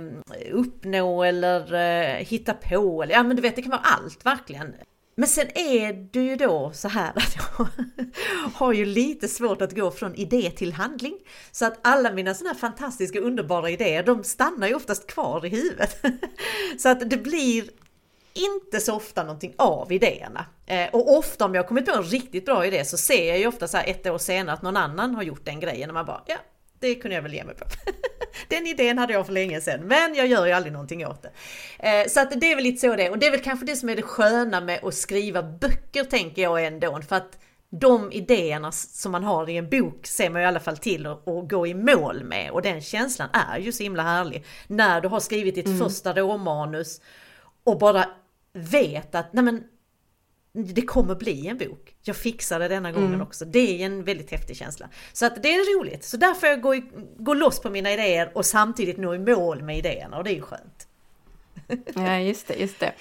uppnå 0.52 1.22
eller 1.22 1.74
eh, 1.74 2.26
hitta 2.26 2.54
på. 2.54 3.02
Eller, 3.02 3.14
ja 3.14 3.22
men 3.22 3.36
du 3.36 3.42
vet 3.42 3.56
det 3.56 3.62
kan 3.62 3.70
vara 3.70 3.80
allt 3.80 4.26
verkligen. 4.26 4.74
Men 5.14 5.28
sen 5.28 5.46
är 5.54 5.92
det 5.92 6.20
ju 6.20 6.36
då 6.36 6.70
så 6.74 6.88
här 6.88 7.12
att 7.16 7.36
jag 7.36 7.66
har 8.54 8.72
ju 8.72 8.84
lite 8.84 9.28
svårt 9.28 9.62
att 9.62 9.76
gå 9.76 9.90
från 9.90 10.14
idé 10.14 10.50
till 10.50 10.72
handling. 10.72 11.18
Så 11.52 11.66
att 11.66 11.78
alla 11.82 12.12
mina 12.12 12.34
sådana 12.34 12.52
här 12.52 12.60
fantastiska 12.60 13.20
underbara 13.20 13.70
idéer, 13.70 14.02
de 14.02 14.24
stannar 14.24 14.68
ju 14.68 14.74
oftast 14.74 15.06
kvar 15.06 15.46
i 15.46 15.48
huvudet. 15.48 16.04
Så 16.78 16.88
att 16.88 17.10
det 17.10 17.16
blir 17.16 17.64
inte 18.34 18.80
så 18.80 18.94
ofta 18.94 19.22
någonting 19.22 19.54
av 19.58 19.92
idéerna. 19.92 20.46
Eh, 20.66 20.88
och 20.92 21.18
ofta 21.18 21.44
om 21.44 21.54
jag 21.54 21.68
kommit 21.68 21.86
på 21.86 21.92
en 21.92 22.02
riktigt 22.02 22.46
bra 22.46 22.66
idé 22.66 22.84
så 22.84 22.96
ser 22.96 23.28
jag 23.28 23.38
ju 23.38 23.46
ofta 23.46 23.68
så 23.68 23.76
här 23.76 23.84
ett 23.86 24.06
år 24.06 24.18
senare 24.18 24.54
att 24.54 24.62
någon 24.62 24.76
annan 24.76 25.14
har 25.14 25.22
gjort 25.22 25.44
den 25.44 25.60
grejen 25.60 25.90
och 25.90 25.94
man 25.94 26.06
bara 26.06 26.22
ja, 26.26 26.36
det 26.82 26.94
kunde 26.94 27.14
jag 27.14 27.22
väl 27.22 27.34
ge 27.34 27.44
mig 27.44 27.54
på. 27.54 27.64
Den 28.48 28.66
idén 28.66 28.98
hade 28.98 29.12
jag 29.12 29.26
för 29.26 29.32
länge 29.32 29.60
sedan, 29.60 29.80
men 29.80 30.14
jag 30.14 30.26
gör 30.26 30.46
ju 30.46 30.52
aldrig 30.52 30.72
någonting 30.72 31.06
åt 31.06 31.22
det. 31.22 31.30
Eh, 31.78 32.08
så 32.08 32.20
att 32.20 32.40
det 32.40 32.52
är 32.52 32.54
väl 32.54 32.64
lite 32.64 32.80
så 32.80 32.96
det 32.96 33.06
är. 33.06 33.10
Och 33.10 33.18
det 33.18 33.26
är 33.26 33.30
väl 33.30 33.40
kanske 33.40 33.66
det 33.66 33.76
som 33.76 33.88
är 33.88 33.96
det 33.96 34.02
sköna 34.02 34.60
med 34.60 34.84
att 34.84 34.94
skriva 34.94 35.42
böcker 35.42 36.04
tänker 36.04 36.42
jag 36.42 36.64
ändå. 36.64 37.00
För 37.08 37.16
att 37.16 37.38
de 37.70 38.12
idéerna 38.12 38.72
som 38.72 39.12
man 39.12 39.24
har 39.24 39.50
i 39.50 39.56
en 39.56 39.70
bok 39.70 40.06
ser 40.06 40.30
man 40.30 40.42
i 40.42 40.44
alla 40.44 40.60
fall 40.60 40.76
till 40.76 41.06
att, 41.06 41.24
gå 41.24 41.66
i 41.66 41.74
mål 41.74 42.24
med. 42.24 42.50
Och 42.50 42.62
den 42.62 42.80
känslan 42.80 43.28
är 43.32 43.58
ju 43.58 43.72
så 43.72 43.82
himla 43.82 44.02
härlig. 44.02 44.44
När 44.66 45.00
du 45.00 45.08
har 45.08 45.20
skrivit 45.20 45.54
ditt 45.54 45.66
mm. 45.66 45.78
första 45.78 46.12
råmanus 46.12 47.00
och 47.64 47.78
bara 47.78 48.04
vet 48.52 49.14
att 49.14 49.32
nej 49.32 49.44
men, 49.44 49.64
det 50.52 50.82
kommer 50.82 51.14
bli 51.14 51.48
en 51.48 51.58
bok. 51.58 51.91
Jag 52.02 52.16
fixar 52.16 52.58
det 52.58 52.68
denna 52.68 52.92
gången 52.92 53.08
mm. 53.08 53.22
också. 53.22 53.44
Det 53.44 53.82
är 53.82 53.86
en 53.86 54.04
väldigt 54.04 54.30
häftig 54.30 54.56
känsla. 54.56 54.88
Så 55.12 55.26
att 55.26 55.42
det 55.42 55.54
är 55.54 55.78
roligt. 55.78 56.04
Så 56.04 56.16
där 56.16 56.34
får 56.34 56.48
jag 56.48 56.60
gå, 56.60 56.80
gå 57.18 57.34
loss 57.34 57.60
på 57.60 57.70
mina 57.70 57.92
idéer 57.92 58.32
och 58.34 58.46
samtidigt 58.46 58.96
nå 58.96 59.14
i 59.14 59.18
mål 59.18 59.62
med 59.62 59.78
idéerna 59.78 60.16
och 60.16 60.24
det 60.24 60.30
är 60.30 60.34
ju 60.34 60.42
skönt. 60.42 60.88
Ja, 61.94 62.18
just 62.18 62.48
det, 62.48 62.54
just 62.54 62.80
det. 62.80 62.92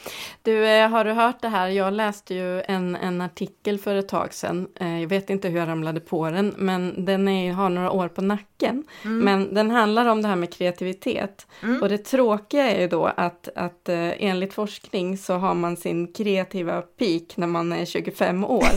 Du, 0.41 0.67
eh, 0.67 0.89
har 0.89 1.05
du 1.05 1.11
hört 1.11 1.41
det 1.41 1.47
här? 1.47 1.67
Jag 1.67 1.93
läste 1.93 2.33
ju 2.35 2.61
en, 2.61 2.95
en 2.95 3.21
artikel 3.21 3.79
för 3.79 3.95
ett 3.95 4.07
tag 4.07 4.33
sedan. 4.33 4.67
Eh, 4.75 5.01
jag 5.01 5.07
vet 5.07 5.29
inte 5.29 5.49
hur 5.49 5.59
jag 5.59 5.67
ramlade 5.67 5.99
på 5.99 6.29
den, 6.29 6.53
men 6.57 7.05
den 7.05 7.27
är, 7.27 7.53
har 7.53 7.69
några 7.69 7.91
år 7.91 8.07
på 8.07 8.21
nacken. 8.21 8.83
Mm. 9.03 9.19
Men 9.19 9.53
den 9.53 9.71
handlar 9.71 10.05
om 10.05 10.21
det 10.21 10.27
här 10.27 10.35
med 10.35 10.53
kreativitet. 10.53 11.47
Mm. 11.63 11.81
Och 11.81 11.89
det 11.89 11.97
tråkiga 11.97 12.71
är 12.71 12.81
ju 12.81 12.87
då 12.87 13.05
att, 13.05 13.49
att 13.55 13.89
eh, 13.89 14.23
enligt 14.23 14.53
forskning 14.53 15.17
så 15.17 15.33
har 15.33 15.53
man 15.53 15.77
sin 15.77 16.13
kreativa 16.13 16.81
peak 16.81 17.37
när 17.37 17.47
man 17.47 17.73
är 17.73 17.85
25 17.85 18.45
år. 18.45 18.69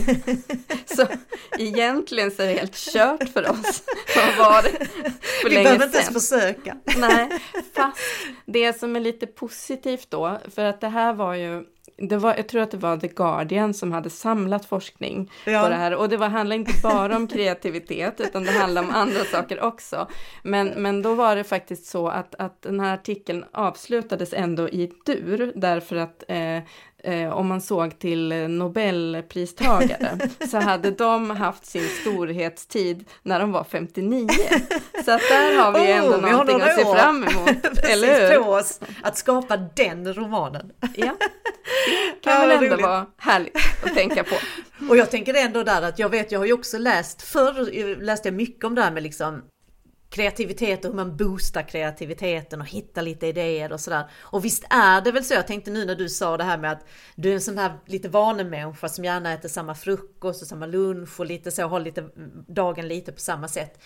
så 0.95 1.07
egentligen 1.59 2.31
så 2.31 2.41
är 2.41 2.47
det 2.47 2.53
helt 2.53 2.75
kört 2.75 3.29
för 3.29 3.49
oss. 3.49 3.83
Var 4.37 4.61
för 5.41 5.49
Vi 5.49 5.55
behöver 5.55 5.85
inte 5.85 5.97
ens 5.97 6.27
försöka. 6.27 6.77
Nej, 6.97 7.29
fast 7.75 7.97
det 8.45 8.79
som 8.79 8.95
är 8.95 8.99
lite 8.99 9.27
positivt 9.27 9.84
positivt 9.85 10.11
då, 10.11 10.37
för 10.55 10.65
att 10.65 10.81
det 10.81 10.87
här 10.87 11.13
var 11.13 11.33
ju 11.33 11.65
det 11.97 12.17
var, 12.17 12.35
jag 12.35 12.47
tror 12.47 12.61
att 12.61 12.71
det 12.71 12.77
var 12.77 12.97
The 12.97 13.07
Guardian 13.07 13.73
som 13.73 13.91
hade 13.91 14.09
samlat 14.09 14.65
forskning 14.65 15.31
ja. 15.45 15.63
på 15.63 15.69
det 15.69 15.75
här 15.75 15.95
och 15.95 16.09
det 16.09 16.17
var, 16.17 16.29
handlade 16.29 16.59
inte 16.59 16.81
bara 16.83 17.15
om 17.15 17.27
kreativitet 17.27 18.21
utan 18.21 18.43
det 18.43 18.51
handlade 18.51 18.87
om 18.87 18.93
andra 18.93 19.23
saker 19.23 19.61
också. 19.61 20.07
Men, 20.43 20.67
men 20.67 21.01
då 21.01 21.13
var 21.13 21.35
det 21.35 21.43
faktiskt 21.43 21.85
så 21.85 22.07
att, 22.07 22.35
att 22.35 22.61
den 22.61 22.79
här 22.79 22.93
artikeln 22.93 23.45
avslutades 23.51 24.33
ändå 24.33 24.69
i 24.69 24.91
dur 25.05 25.51
därför 25.55 25.95
att 25.95 26.23
eh, 26.27 26.59
eh, 27.05 27.33
om 27.33 27.47
man 27.47 27.61
såg 27.61 27.99
till 27.99 28.33
Nobelpristagare 28.49 30.19
så 30.49 30.57
hade 30.57 30.91
de 30.91 31.29
haft 31.29 31.65
sin 31.65 31.87
storhetstid 32.01 33.05
när 33.23 33.39
de 33.39 33.51
var 33.51 33.63
59. 33.63 34.27
Så 35.05 35.11
att 35.11 35.21
där 35.29 35.63
har 35.63 35.71
vi 35.71 35.91
ändå 35.91 36.15
oh, 36.15 36.31
någonting 36.31 36.61
att 36.61 36.75
se 36.75 36.83
fram 36.83 37.23
emot. 37.27 37.65
eller 37.83 38.29
hur? 38.29 38.43
på 38.43 38.51
oss 38.51 38.79
att 39.01 39.17
skapa 39.17 39.57
den 39.57 40.13
romanen. 40.13 40.71
Ja, 40.79 40.89
det 40.95 42.23
kan 42.23 42.33
ja, 42.33 42.39
väl 42.39 42.51
ändå 42.51 42.75
roligt. 42.75 42.85
vara 42.85 43.05
härligt 43.17 43.57
att 43.85 43.93
tänka 43.93 44.23
på. 44.23 44.35
Och 44.89 44.97
jag 44.97 45.11
tänker 45.11 45.33
ändå 45.33 45.63
där 45.63 45.81
att 45.81 45.99
jag 45.99 46.09
vet, 46.09 46.31
jag 46.31 46.39
har 46.39 46.45
ju 46.45 46.53
också 46.53 46.77
läst, 46.77 47.21
förr 47.21 47.95
läste 48.01 48.27
jag 48.27 48.35
mycket 48.35 48.63
om 48.65 48.75
det 48.75 48.81
här 48.81 48.91
med 48.91 49.03
liksom 49.03 49.41
kreativitet 50.15 50.85
och 50.85 50.91
hur 50.91 50.95
man 50.95 51.17
boostar 51.17 51.61
kreativiteten 51.61 52.61
och 52.61 52.67
hittar 52.67 53.01
lite 53.01 53.27
idéer 53.27 53.71
och 53.71 53.79
sådär. 53.79 54.09
Och 54.17 54.45
visst 54.45 54.63
är 54.69 55.01
det 55.01 55.11
väl 55.11 55.23
så, 55.23 55.33
jag 55.33 55.47
tänkte 55.47 55.71
nu 55.71 55.85
när 55.85 55.95
du 55.95 56.09
sa 56.09 56.37
det 56.37 56.43
här 56.43 56.57
med 56.57 56.71
att 56.71 56.85
du 57.15 57.29
är 57.29 57.33
en 57.33 57.41
sån 57.41 57.57
här 57.57 57.73
lite 57.85 58.09
vanemänniska 58.09 58.89
som 58.89 59.05
gärna 59.05 59.33
äter 59.33 59.49
samma 59.49 59.75
frukost 59.75 60.41
och 60.41 60.47
samma 60.47 60.65
lunch 60.65 61.19
och 61.19 61.25
lite 61.25 61.51
så, 61.51 61.67
har 61.67 61.79
lite 61.79 62.09
dagen 62.47 62.87
lite 62.87 63.11
på 63.11 63.19
samma 63.19 63.47
sätt. 63.47 63.81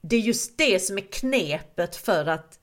Det 0.00 0.16
är 0.16 0.20
just 0.20 0.58
det 0.58 0.82
som 0.82 0.98
är 0.98 1.12
knepet 1.12 1.96
för 1.96 2.26
att 2.26 2.58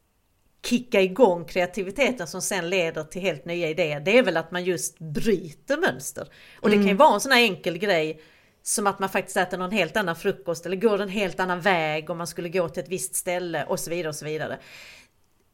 kicka 0.65 1.01
igång 1.01 1.45
kreativiteten 1.45 2.27
som 2.27 2.41
sen 2.41 2.69
leder 2.69 3.03
till 3.03 3.21
helt 3.21 3.45
nya 3.45 3.69
idéer. 3.69 3.99
Det 3.99 4.17
är 4.17 4.23
väl 4.23 4.37
att 4.37 4.51
man 4.51 4.63
just 4.63 4.99
bryter 4.99 5.77
mönster. 5.77 6.27
Och 6.61 6.69
det 6.69 6.75
kan 6.75 6.83
ju 6.83 6.89
mm. 6.89 6.97
vara 6.97 7.13
en 7.13 7.21
sån 7.21 7.31
här 7.31 7.41
enkel 7.41 7.77
grej 7.77 8.21
som 8.67 8.87
att 8.87 8.99
man 8.99 9.09
faktiskt 9.09 9.37
äter 9.37 9.57
någon 9.57 9.71
helt 9.71 9.97
annan 9.97 10.15
frukost 10.15 10.65
eller 10.65 10.75
går 10.75 11.01
en 11.01 11.09
helt 11.09 11.39
annan 11.39 11.61
väg 11.61 12.09
om 12.09 12.17
man 12.17 12.27
skulle 12.27 12.49
gå 12.49 12.69
till 12.69 12.83
ett 12.83 12.89
visst 12.89 13.15
ställe 13.15 13.65
och 13.65 13.79
så 13.79 13.89
vidare 13.89 14.09
och 14.09 14.15
så 14.15 14.25
vidare. 14.25 14.59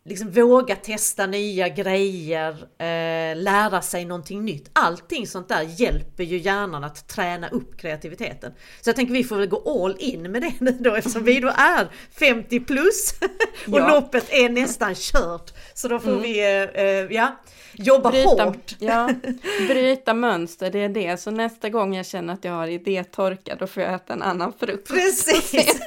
Liksom 0.03 0.31
våga 0.31 0.75
testa 0.75 1.25
nya 1.25 1.69
grejer, 1.69 2.51
eh, 2.77 3.37
lära 3.37 3.81
sig 3.81 4.05
någonting 4.05 4.45
nytt. 4.45 4.69
Allting 4.73 5.27
sånt 5.27 5.49
där 5.49 5.61
hjälper 5.61 6.23
ju 6.23 6.37
hjärnan 6.37 6.83
att 6.83 7.07
träna 7.07 7.49
upp 7.49 7.77
kreativiteten. 7.77 8.51
Så 8.81 8.89
jag 8.89 8.95
tänker 8.95 9.13
vi 9.13 9.23
får 9.23 9.35
väl 9.35 9.47
gå 9.47 9.83
all 9.83 9.95
in 9.99 10.31
med 10.31 10.41
det 10.41 10.53
nu 10.59 10.71
då 10.71 10.95
eftersom 10.95 11.23
vi 11.23 11.39
då 11.39 11.47
är 11.47 11.87
50 12.19 12.59
plus 12.59 13.13
och 13.67 13.79
ja. 13.79 13.87
loppet 13.87 14.29
är 14.29 14.49
nästan 14.49 14.95
kört. 14.95 15.53
Så 15.73 15.87
då 15.87 15.99
får 15.99 16.11
mm. 16.11 16.21
vi, 16.21 16.39
eh, 16.39 16.83
eh 16.83 17.07
ja 17.11 17.35
jobba 17.73 18.11
bryta, 18.11 18.43
hårt. 18.43 18.75
Ja, 18.79 19.09
bryta 19.67 20.13
mönster, 20.13 20.71
det 20.71 20.79
är 20.79 20.89
det. 20.89 21.17
Så 21.17 21.31
nästa 21.31 21.69
gång 21.69 21.95
jag 21.95 22.05
känner 22.05 22.33
att 22.33 22.43
jag 22.43 22.53
har 22.53 22.67
idétorka, 22.67 23.55
då 23.55 23.67
får 23.67 23.83
jag 23.83 23.93
äta 23.93 24.13
en 24.13 24.21
annan 24.21 24.53
frukt. 24.59 24.87
Precis! 24.87 25.53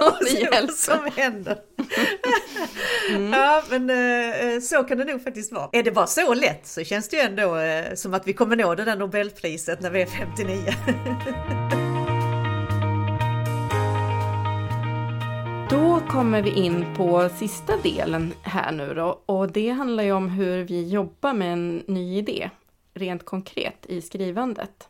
och 0.00 0.24
det 0.24 0.40
hjälper. 0.40 0.72
som 0.72 1.10
händer. 1.16 1.58
Mm. 3.10 3.32
Ja, 3.32 3.62
men 3.70 3.90
eh, 3.90 4.60
så 4.60 4.84
kan 4.84 4.98
det 4.98 5.04
nog 5.04 5.22
faktiskt 5.22 5.52
vara. 5.52 5.68
Är 5.72 5.82
det 5.82 5.90
bara 5.90 6.06
så 6.06 6.34
lätt 6.34 6.66
så 6.66 6.84
känns 6.84 7.08
det 7.08 7.16
ju 7.16 7.22
ändå 7.22 7.56
eh, 7.56 7.94
som 7.94 8.14
att 8.14 8.28
vi 8.28 8.32
kommer 8.32 8.56
nå 8.56 8.74
det 8.74 8.84
där 8.84 8.96
Nobelpriset 8.96 9.80
när 9.80 9.90
vi 9.90 10.02
är 10.02 10.06
59. 10.06 10.72
Då 15.70 16.00
kommer 16.08 16.42
vi 16.42 16.50
in 16.50 16.86
på 16.96 17.28
sista 17.38 17.76
delen 17.76 18.34
här 18.42 18.72
nu 18.72 18.94
då 18.94 19.22
och 19.26 19.52
det 19.52 19.70
handlar 19.70 20.04
ju 20.04 20.12
om 20.12 20.28
hur 20.28 20.64
vi 20.64 20.88
jobbar 20.88 21.32
med 21.32 21.52
en 21.52 21.82
ny 21.86 22.18
idé 22.18 22.50
rent 22.94 23.24
konkret 23.24 23.86
i 23.86 24.02
skrivandet. 24.02 24.88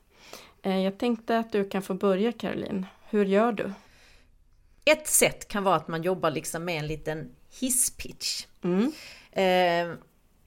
Eh, 0.63 0.79
jag 0.79 0.99
tänkte 0.99 1.39
att 1.39 1.53
du 1.53 1.69
kan 1.69 1.83
få 1.83 1.95
börja 1.95 2.33
Caroline. 2.33 2.87
Hur 3.11 3.25
gör 3.25 3.53
du? 3.53 3.73
Ett 4.85 5.07
sätt 5.07 5.49
kan 5.49 5.65
vara 5.65 5.77
att 5.77 5.89
man 5.89 6.03
jobbar 6.03 6.31
liksom 6.31 6.65
med 6.65 6.79
en 6.79 6.87
liten 6.87 7.31
hisspitch. 7.61 8.47
Mm. 8.65 8.93
Eh, 9.33 9.99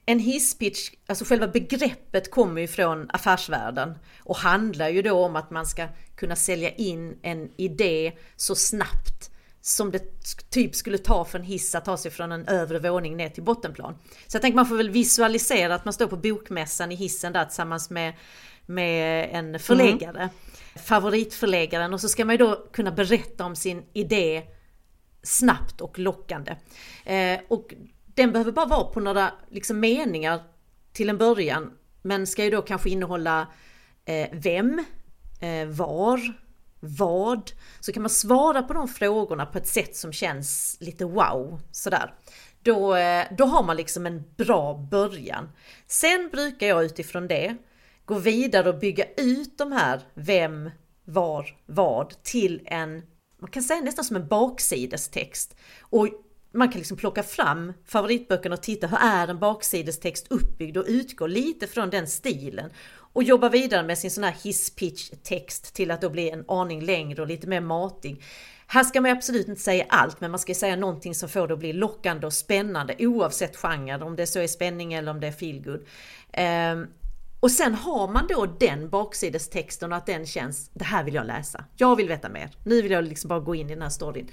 en 0.06 0.18
hisspitch, 0.18 0.90
alltså 1.06 1.24
själva 1.24 1.48
begreppet 1.48 2.30
kommer 2.30 2.60
ju 2.60 2.68
från 2.68 3.10
affärsvärlden 3.10 3.94
och 4.20 4.36
handlar 4.36 4.88
ju 4.88 5.02
då 5.02 5.24
om 5.24 5.36
att 5.36 5.50
man 5.50 5.66
ska 5.66 5.88
kunna 6.16 6.36
sälja 6.36 6.70
in 6.70 7.18
en 7.22 7.50
idé 7.56 8.12
så 8.36 8.54
snabbt 8.54 9.30
som 9.60 9.90
det 9.90 10.30
typ 10.50 10.74
skulle 10.74 10.98
ta 10.98 11.24
för 11.24 11.38
en 11.38 11.44
hiss 11.44 11.74
att 11.74 11.84
ta 11.84 11.96
sig 11.96 12.10
från 12.10 12.32
en 12.32 12.48
övre 12.48 12.78
våning 12.78 13.16
ner 13.16 13.28
till 13.28 13.42
bottenplan. 13.42 13.94
Så 14.26 14.36
jag 14.36 14.42
tänker 14.42 14.56
man 14.56 14.66
får 14.66 14.76
väl 14.76 14.90
visualisera 14.90 15.74
att 15.74 15.84
man 15.84 15.94
står 15.94 16.06
på 16.06 16.16
bokmässan 16.16 16.92
i 16.92 16.94
hissen 16.94 17.32
där 17.32 17.44
tillsammans 17.44 17.90
med, 17.90 18.14
med 18.66 19.28
en 19.32 19.58
förläggare. 19.58 20.22
Mm. 20.22 20.34
Favoritförläggaren 20.84 21.94
och 21.94 22.00
så 22.00 22.08
ska 22.08 22.24
man 22.24 22.34
ju 22.34 22.38
då 22.38 22.66
kunna 22.72 22.90
berätta 22.90 23.44
om 23.44 23.56
sin 23.56 23.82
idé 23.92 24.42
snabbt 25.22 25.80
och 25.80 25.98
lockande. 25.98 26.56
Eh, 27.04 27.40
och 27.48 27.74
den 28.14 28.32
behöver 28.32 28.52
bara 28.52 28.66
vara 28.66 28.84
på 28.84 29.00
några 29.00 29.32
liksom, 29.50 29.80
meningar 29.80 30.42
till 30.92 31.08
en 31.08 31.18
början. 31.18 31.72
Men 32.02 32.26
ska 32.26 32.44
ju 32.44 32.50
då 32.50 32.62
kanske 32.62 32.90
innehålla 32.90 33.48
eh, 34.04 34.28
vem, 34.32 34.84
eh, 35.40 35.66
var, 35.68 36.20
vad, 36.80 37.50
så 37.80 37.92
kan 37.92 38.02
man 38.02 38.10
svara 38.10 38.62
på 38.62 38.72
de 38.72 38.88
frågorna 38.88 39.46
på 39.46 39.58
ett 39.58 39.68
sätt 39.68 39.96
som 39.96 40.12
känns 40.12 40.76
lite 40.80 41.04
wow 41.04 41.60
sådär. 41.70 42.14
Då, 42.62 42.94
eh, 42.94 43.26
då 43.38 43.44
har 43.44 43.62
man 43.62 43.76
liksom 43.76 44.06
en 44.06 44.24
bra 44.36 44.74
början. 44.90 45.48
Sen 45.86 46.28
brukar 46.32 46.66
jag 46.66 46.84
utifrån 46.84 47.28
det 47.28 47.56
gå 48.04 48.14
vidare 48.14 48.68
och 48.68 48.78
bygga 48.78 49.04
ut 49.16 49.58
de 49.58 49.72
här 49.72 50.00
vem, 50.14 50.70
var, 51.04 51.56
vad 51.66 52.22
till 52.22 52.62
en, 52.64 53.02
man 53.40 53.50
kan 53.50 53.62
säga 53.62 53.80
nästan 53.80 54.04
som 54.04 54.16
en 54.16 54.28
baksidestext. 54.28 55.56
Och 55.80 56.08
man 56.52 56.68
kan 56.68 56.78
liksom 56.78 56.96
plocka 56.96 57.22
fram 57.22 57.72
favoritböckerna 57.86 58.54
och 58.54 58.62
titta 58.62 58.86
hur 58.86 58.98
är 58.98 59.28
en 59.28 59.38
baksidestext 59.38 60.26
uppbyggd 60.30 60.76
och 60.76 60.84
utgå 60.88 61.26
lite 61.26 61.66
från 61.66 61.90
den 61.90 62.06
stilen 62.06 62.70
och 63.12 63.22
jobba 63.22 63.48
vidare 63.48 63.82
med 63.82 63.98
sin 63.98 64.10
sån 64.10 64.24
här 64.24 64.36
hisspitch 64.42 65.10
text 65.22 65.74
till 65.74 65.90
att 65.90 66.00
då 66.00 66.10
bli 66.10 66.30
en 66.30 66.44
aning 66.48 66.82
längre 66.82 67.22
och 67.22 67.28
lite 67.28 67.46
mer 67.46 67.60
matig. 67.60 68.22
Här 68.66 68.84
ska 68.84 69.00
man 69.00 69.10
absolut 69.10 69.48
inte 69.48 69.60
säga 69.60 69.86
allt, 69.88 70.20
men 70.20 70.30
man 70.30 70.40
ska 70.40 70.54
säga 70.54 70.76
någonting 70.76 71.14
som 71.14 71.28
får 71.28 71.48
det 71.48 71.54
att 71.54 71.60
bli 71.60 71.72
lockande 71.72 72.26
och 72.26 72.32
spännande 72.32 72.94
oavsett 72.98 73.56
genre, 73.56 74.04
om 74.04 74.16
det 74.16 74.26
så 74.26 74.38
är 74.38 74.46
spänning 74.46 74.94
eller 74.94 75.10
om 75.10 75.20
det 75.20 75.26
är 75.26 75.32
feelgood. 75.32 75.86
Ehm, 76.32 76.86
och 77.40 77.50
sen 77.50 77.74
har 77.74 78.08
man 78.08 78.26
då 78.26 78.46
den 78.46 78.88
baksidestexten 78.88 79.92
och 79.92 79.98
att 79.98 80.06
den 80.06 80.26
känns, 80.26 80.70
det 80.74 80.84
här 80.84 81.04
vill 81.04 81.14
jag 81.14 81.26
läsa. 81.26 81.64
Jag 81.76 81.96
vill 81.96 82.08
veta 82.08 82.28
mer. 82.28 82.50
Nu 82.64 82.82
vill 82.82 82.92
jag 82.92 83.04
liksom 83.04 83.28
bara 83.28 83.40
gå 83.40 83.54
in 83.54 83.70
i 83.70 83.74
den 83.74 83.82
här 83.82 83.88
storyn. 83.88 84.28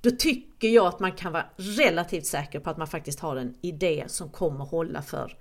Då 0.00 0.10
tycker 0.10 0.68
jag 0.68 0.86
att 0.86 1.00
man 1.00 1.12
kan 1.12 1.32
vara 1.32 1.46
relativt 1.56 2.26
säker 2.26 2.60
på 2.60 2.70
att 2.70 2.76
man 2.76 2.86
faktiskt 2.86 3.20
har 3.20 3.36
en 3.36 3.54
idé 3.62 4.04
som 4.06 4.30
kommer 4.30 4.64
hålla 4.64 5.02
för 5.02 5.36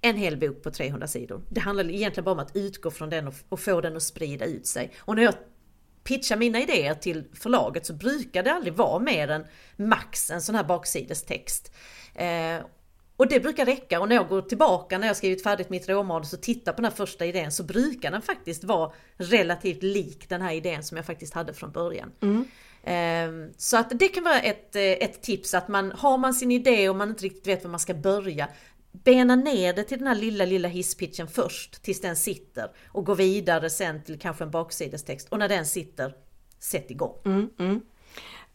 en 0.00 0.16
hel 0.16 0.36
bok 0.36 0.62
på 0.62 0.70
300 0.70 1.06
sidor. 1.06 1.42
Det 1.50 1.60
handlar 1.60 1.90
egentligen 1.90 2.24
bara 2.24 2.32
om 2.32 2.38
att 2.38 2.56
utgå 2.56 2.90
från 2.90 3.10
den 3.10 3.28
och, 3.28 3.34
och 3.48 3.60
få 3.60 3.80
den 3.80 3.96
att 3.96 4.02
sprida 4.02 4.44
ut 4.44 4.66
sig. 4.66 4.92
Och 4.98 5.16
när 5.16 5.22
jag 5.22 5.34
pitchar 6.04 6.36
mina 6.36 6.60
idéer 6.60 6.94
till 6.94 7.24
förlaget 7.34 7.86
så 7.86 7.94
brukar 7.94 8.42
det 8.42 8.52
aldrig 8.52 8.74
vara 8.74 8.98
mer 8.98 9.28
än 9.28 9.46
max 9.76 10.30
en 10.30 10.42
sån 10.42 10.54
här 10.54 10.64
baksidestext. 10.64 11.72
Eh, 12.14 12.58
och 13.18 13.28
det 13.28 13.40
brukar 13.40 13.66
räcka 13.66 14.00
och 14.00 14.08
när 14.08 14.16
jag 14.16 14.28
går 14.28 14.42
tillbaka 14.42 14.98
när 14.98 15.06
jag 15.06 15.16
skrivit 15.16 15.42
färdigt 15.42 15.70
mitt 15.70 15.88
råmanus 15.88 16.32
och 16.32 16.40
tittar 16.40 16.72
på 16.72 16.76
den 16.76 16.90
här 16.90 16.96
första 16.96 17.26
idén 17.26 17.52
så 17.52 17.62
brukar 17.62 18.10
den 18.10 18.22
faktiskt 18.22 18.64
vara 18.64 18.92
relativt 19.16 19.82
lik 19.82 20.28
den 20.28 20.42
här 20.42 20.52
idén 20.52 20.82
som 20.82 20.96
jag 20.96 21.06
faktiskt 21.06 21.34
hade 21.34 21.54
från 21.54 21.72
början. 21.72 22.12
Mm. 22.20 22.44
Eh, 22.82 23.52
så 23.56 23.76
att 23.76 23.98
det 23.98 24.08
kan 24.08 24.24
vara 24.24 24.40
ett, 24.40 24.76
eh, 24.76 24.82
ett 24.82 25.22
tips 25.22 25.54
att 25.54 25.68
man 25.68 25.92
har 25.92 26.18
man 26.18 26.34
sin 26.34 26.52
idé 26.52 26.88
och 26.88 26.96
man 26.96 27.08
inte 27.08 27.24
riktigt 27.24 27.46
vet 27.46 27.64
var 27.64 27.70
man 27.70 27.80
ska 27.80 27.94
börja 27.94 28.48
bena 28.92 29.36
ner 29.36 29.72
det 29.72 29.84
till 29.84 29.98
den 29.98 30.06
här 30.06 30.14
lilla, 30.14 30.44
lilla 30.44 30.68
hisspitchen 30.68 31.28
först 31.28 31.82
tills 31.82 32.00
den 32.00 32.16
sitter 32.16 32.70
och 32.86 33.06
gå 33.06 33.14
vidare 33.14 33.70
sen 33.70 34.02
till 34.02 34.18
kanske 34.18 34.44
en 34.44 34.50
baksidestext 34.50 35.28
och 35.28 35.38
när 35.38 35.48
den 35.48 35.66
sitter, 35.66 36.14
sätt 36.58 36.90
igång. 36.90 37.18
Mm, 37.24 37.50
mm. 37.58 37.80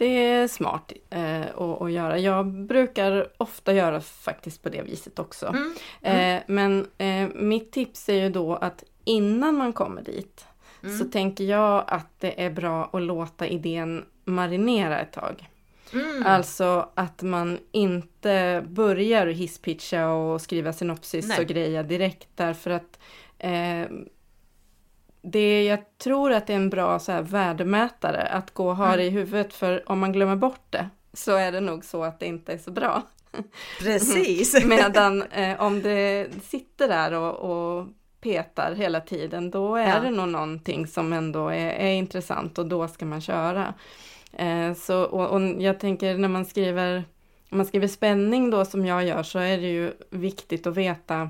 Det 0.03 0.25
är 0.25 0.47
smart 0.47 0.91
eh, 1.09 1.41
att, 1.41 1.81
att, 1.81 1.91
göra. 1.91 2.19
Jag 2.19 2.45
brukar 2.45 3.27
ofta 3.37 3.73
göra 3.73 4.01
faktiskt 4.01 4.63
på 4.63 4.69
det 4.69 4.81
viset 4.81 5.19
också. 5.19 5.47
Mm, 5.47 5.73
mm. 6.01 6.37
eh, 6.37 6.43
men 6.47 6.87
eh, 6.97 7.35
mitt 7.35 7.71
tips 7.71 8.09
är 8.09 8.13
ju 8.13 8.29
då 8.29 8.55
att 8.55 8.83
innan 9.05 9.55
man 9.55 9.73
kommer 9.73 10.01
dit 10.01 10.45
mm. 10.83 10.97
så 10.97 11.05
tänker 11.05 11.43
jag 11.43 11.83
att 11.87 12.19
det 12.19 12.43
är 12.43 12.49
bra 12.49 12.89
att 12.93 13.01
låta 13.01 13.47
idén 13.47 14.05
marinera 14.23 14.99
ett 15.01 15.11
tag. 15.11 15.49
Mm. 15.93 16.23
Alltså 16.25 16.89
att 16.93 17.21
man 17.21 17.59
inte 17.71 18.65
börjar 18.67 19.27
hisspitcha 19.27 20.09
och 20.09 20.41
skriva 20.41 20.73
synopsis 20.73 21.27
Nej. 21.27 21.39
och 21.39 21.45
grejer 21.45 21.83
direkt 21.83 22.27
därför 22.35 22.71
att 22.71 22.99
eh, 23.37 23.85
det, 25.23 25.63
jag 25.63 25.97
tror 25.97 26.31
att 26.31 26.47
det 26.47 26.53
är 26.53 26.57
en 26.57 26.69
bra 26.69 26.99
så 26.99 27.11
här, 27.11 27.21
värdemätare 27.21 28.21
att 28.21 28.53
gå 28.53 28.69
och 28.69 28.75
ha 28.75 28.85
mm. 28.85 28.97
det 28.97 29.03
i 29.03 29.09
huvudet 29.09 29.53
för 29.53 29.91
om 29.91 29.99
man 29.99 30.13
glömmer 30.13 30.35
bort 30.35 30.65
det 30.69 30.89
så 31.13 31.35
är 31.35 31.51
det 31.51 31.59
nog 31.59 31.85
så 31.85 32.03
att 32.03 32.19
det 32.19 32.25
inte 32.25 32.53
är 32.53 32.57
så 32.57 32.71
bra. 32.71 33.01
Precis! 33.79 34.65
Medan 34.65 35.21
eh, 35.21 35.61
om 35.61 35.81
det 35.81 36.27
sitter 36.43 36.87
där 36.87 37.13
och, 37.13 37.35
och 37.35 37.87
petar 38.21 38.75
hela 38.75 39.01
tiden 39.01 39.51
då 39.51 39.75
är 39.75 39.89
ja. 39.89 39.99
det 39.99 40.09
nog 40.09 40.27
någonting 40.27 40.87
som 40.87 41.13
ändå 41.13 41.47
är, 41.47 41.69
är 41.69 41.91
intressant 41.91 42.57
och 42.57 42.65
då 42.65 42.87
ska 42.87 43.05
man 43.05 43.21
köra. 43.21 43.73
Eh, 44.33 44.73
så, 44.73 45.03
och, 45.03 45.29
och, 45.29 45.41
jag 45.61 45.79
tänker 45.79 46.17
när 46.17 46.27
man 46.27 46.45
skriver, 46.45 47.03
om 47.49 47.57
man 47.57 47.65
skriver 47.65 47.87
spänning 47.87 48.49
då 48.49 48.65
som 48.65 48.85
jag 48.85 49.05
gör 49.05 49.23
så 49.23 49.39
är 49.39 49.57
det 49.57 49.71
ju 49.71 49.93
viktigt 50.09 50.67
att 50.67 50.77
veta 50.77 51.29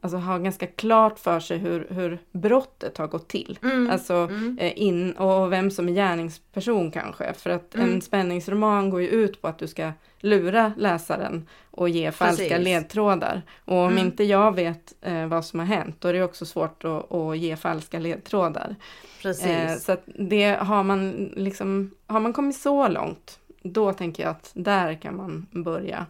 Alltså 0.00 0.18
ha 0.18 0.38
ganska 0.38 0.66
klart 0.66 1.18
för 1.18 1.40
sig 1.40 1.58
hur, 1.58 1.86
hur 1.90 2.18
brottet 2.32 2.98
har 2.98 3.06
gått 3.06 3.28
till. 3.28 3.58
Mm. 3.62 3.90
Alltså 3.90 4.14
mm. 4.14 4.58
Eh, 4.60 4.72
in, 4.82 5.12
och 5.12 5.52
vem 5.52 5.70
som 5.70 5.88
är 5.88 5.92
gärningsperson 5.92 6.90
kanske. 6.90 7.32
För 7.34 7.50
att 7.50 7.74
mm. 7.74 7.92
en 7.92 8.02
spänningsroman 8.02 8.90
går 8.90 9.02
ju 9.02 9.08
ut 9.08 9.42
på 9.42 9.48
att 9.48 9.58
du 9.58 9.66
ska 9.66 9.92
lura 10.20 10.72
läsaren 10.76 11.48
och 11.70 11.88
ge 11.88 12.12
falska 12.12 12.48
Precis. 12.48 12.64
ledtrådar. 12.64 13.42
Och 13.64 13.76
om 13.76 13.92
mm. 13.92 14.06
inte 14.06 14.24
jag 14.24 14.54
vet 14.54 14.94
eh, 15.00 15.26
vad 15.26 15.44
som 15.44 15.58
har 15.58 15.66
hänt 15.66 15.96
då 15.98 16.08
är 16.08 16.12
det 16.12 16.22
också 16.22 16.46
svårt 16.46 16.84
att, 16.84 17.12
att 17.12 17.38
ge 17.38 17.56
falska 17.56 17.98
ledtrådar. 17.98 18.76
Eh, 19.24 19.76
så 19.76 19.92
att 19.92 20.02
det 20.06 20.58
har 20.60 20.82
man 20.82 21.30
liksom, 21.36 21.90
har 22.06 22.20
man 22.20 22.32
kommit 22.32 22.56
så 22.56 22.88
långt, 22.88 23.38
då 23.62 23.92
tänker 23.92 24.22
jag 24.22 24.30
att 24.30 24.50
där 24.54 24.94
kan 24.94 25.16
man 25.16 25.46
börja 25.50 26.06